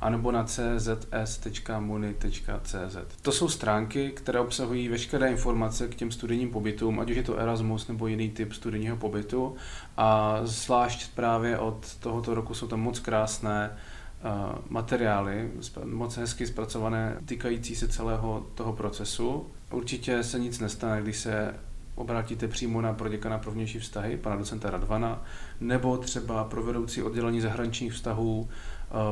anebo 0.04 0.32
na 0.32 0.44
czs.muni.cz. 0.44 2.98
To 3.22 3.32
jsou 3.32 3.50
stránky, 3.50 4.12
které 4.12 4.40
obsahují 4.40 4.90
veškeré 4.90 5.32
informace 5.32 5.88
k 5.88 5.96
těm 5.96 6.12
studijním 6.12 6.52
pobytům, 6.52 7.00
ať 7.00 7.10
už 7.10 7.18
je 7.18 7.24
to 7.24 7.38
Erasmus 7.38 7.88
nebo 7.88 8.08
jiný 8.08 8.30
typ 8.30 8.54
studijního 8.54 8.98
pobytu. 8.98 9.56
A 9.98 10.40
zvlášť 10.44 11.12
právě 11.16 11.58
od 11.58 11.96
tohoto 11.96 12.34
roku 12.34 12.54
jsou 12.54 12.68
tam 12.68 12.80
moc 12.80 13.00
krásné 13.00 13.78
materiály, 14.70 15.52
moc 15.84 16.18
hezky 16.18 16.48
zpracované, 16.48 17.18
týkající 17.26 17.76
se 17.76 17.88
celého 17.88 18.46
toho 18.56 18.74
procesu. 18.74 19.48
Určitě 19.72 20.24
se 20.24 20.40
nic 20.40 20.60
nestane, 20.60 21.02
když 21.02 21.18
se 21.18 21.56
obrátíte 21.96 22.48
přímo 22.48 22.82
na 22.82 22.94
proděkana 22.94 23.38
pro 23.38 23.52
vnější 23.52 23.80
vztahy, 23.80 24.18
pana 24.18 24.36
docenta 24.36 24.70
Radvana, 24.70 25.24
nebo 25.62 25.98
třeba 25.98 26.44
pro 26.44 26.64
vedoucí 26.64 27.04
oddělení 27.04 27.42
zahraničních 27.42 27.94
vztahů 27.94 28.50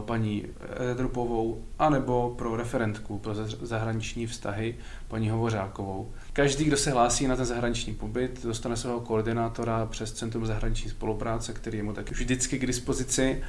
paní 0.06 0.46
Edrupovou, 0.92 1.64
anebo 1.80 2.36
pro 2.38 2.56
referentku 2.56 3.20
pro 3.20 3.36
zahraniční 3.62 4.28
vztahy 4.28 4.76
paní 5.08 5.30
Hovořákovou. 5.30 6.12
Každý, 6.34 6.64
kdo 6.64 6.78
se 6.78 6.92
hlásí 6.92 7.28
na 7.28 7.36
ten 7.36 7.46
zahraniční 7.46 7.94
pobyt, 7.94 8.44
dostane 8.44 8.78
svého 8.78 9.00
koordinátora 9.00 9.86
přes 9.86 10.12
Centrum 10.12 10.46
zahraniční 10.46 10.90
spolupráce, 10.90 11.54
který 11.54 11.78
je 11.78 11.84
mu 11.84 11.94
taky 11.94 12.14
vždycky 12.14 12.60
k 12.60 12.68
dispozici 12.68 13.44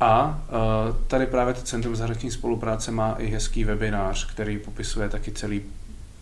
a 0.00 0.42
uh, 0.48 0.96
tady 1.06 1.26
právě 1.26 1.54
to 1.54 1.60
Centrum 1.60 1.96
zahraniční 1.96 2.30
spolupráce 2.30 2.90
má 2.90 3.14
i 3.18 3.26
hezký 3.26 3.64
webinář, 3.64 4.32
který 4.32 4.58
popisuje 4.58 5.08
taky 5.08 5.32
celý 5.32 5.62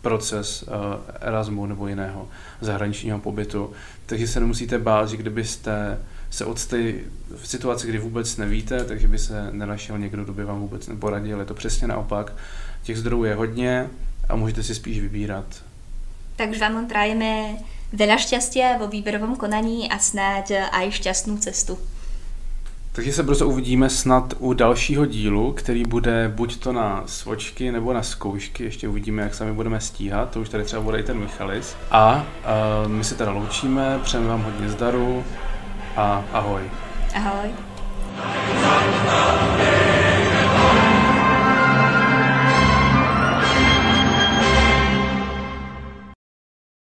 proces 0.01 0.63
uh, 0.63 0.75
Erasmu 1.21 1.67
nebo 1.67 1.89
jiného 1.89 2.29
zahraničního 2.61 3.19
pobytu. 3.19 3.73
Takže 4.07 4.29
se 4.29 4.41
nemusíte 4.41 4.79
bát, 4.79 5.09
že 5.09 5.17
kdybyste 5.17 5.99
se 6.31 6.45
odstali 6.45 7.05
v 7.37 7.49
situaci, 7.49 7.89
kdy 7.89 7.99
vůbec 7.99 8.37
nevíte, 8.37 8.85
takže 8.85 9.09
by 9.09 9.19
se 9.19 9.53
nenašel 9.53 9.99
někdo, 9.99 10.25
kdo 10.25 10.33
by 10.33 10.45
vám 10.45 10.61
vůbec 10.61 10.89
neporadil. 10.89 11.41
Je 11.41 11.45
to 11.45 11.55
přesně 11.55 11.89
naopak. 11.89 12.33
Těch 12.83 12.99
zdrojů 12.99 13.25
je 13.25 13.35
hodně 13.35 13.89
a 14.29 14.37
můžete 14.37 14.63
si 14.63 14.75
spíš 14.75 15.01
vybírat. 15.01 15.45
Takže 16.41 16.57
vám 16.57 16.89
trajeme 16.89 17.61
veľa 17.93 18.17
šťastia 18.17 18.81
vo 18.81 18.89
výberovom 18.89 19.37
konaní 19.37 19.93
a 19.93 20.01
snáď 20.01 20.73
aj 20.73 20.89
šťastnú 20.89 21.37
cestu. 21.37 21.77
Takže 22.93 23.13
se 23.13 23.23
brzo 23.23 23.49
uvidíme 23.49 23.91
snad 23.91 24.35
u 24.39 24.53
dalšího 24.53 25.07
dílu, 25.07 25.53
který 25.53 25.83
bude 25.83 26.33
buď 26.35 26.57
to 26.57 26.73
na 26.73 27.03
svočky 27.07 27.73
nebo 27.73 27.93
na 27.93 28.03
zkoušky, 28.03 28.65
ještě 28.65 28.89
uvidíme, 28.89 29.23
jak 29.23 29.35
sami 29.35 29.53
budeme 29.53 29.81
stíhat, 29.81 30.31
to 30.31 30.41
už 30.41 30.49
tady 30.49 30.65
třeba 30.65 30.83
bude 30.83 30.99
i 30.99 31.03
ten 31.03 31.19
Michalis. 31.19 31.77
A 31.91 32.27
uh, 32.85 32.91
my 32.93 33.05
se 33.05 33.15
teda 33.15 33.31
loučíme, 33.31 34.01
přejeme 34.03 34.29
vám 34.29 34.43
hodně 34.43 34.69
zdaru 34.69 35.25
a 35.97 36.25
ahoj. 36.33 36.63
Ahoj. 37.15 37.51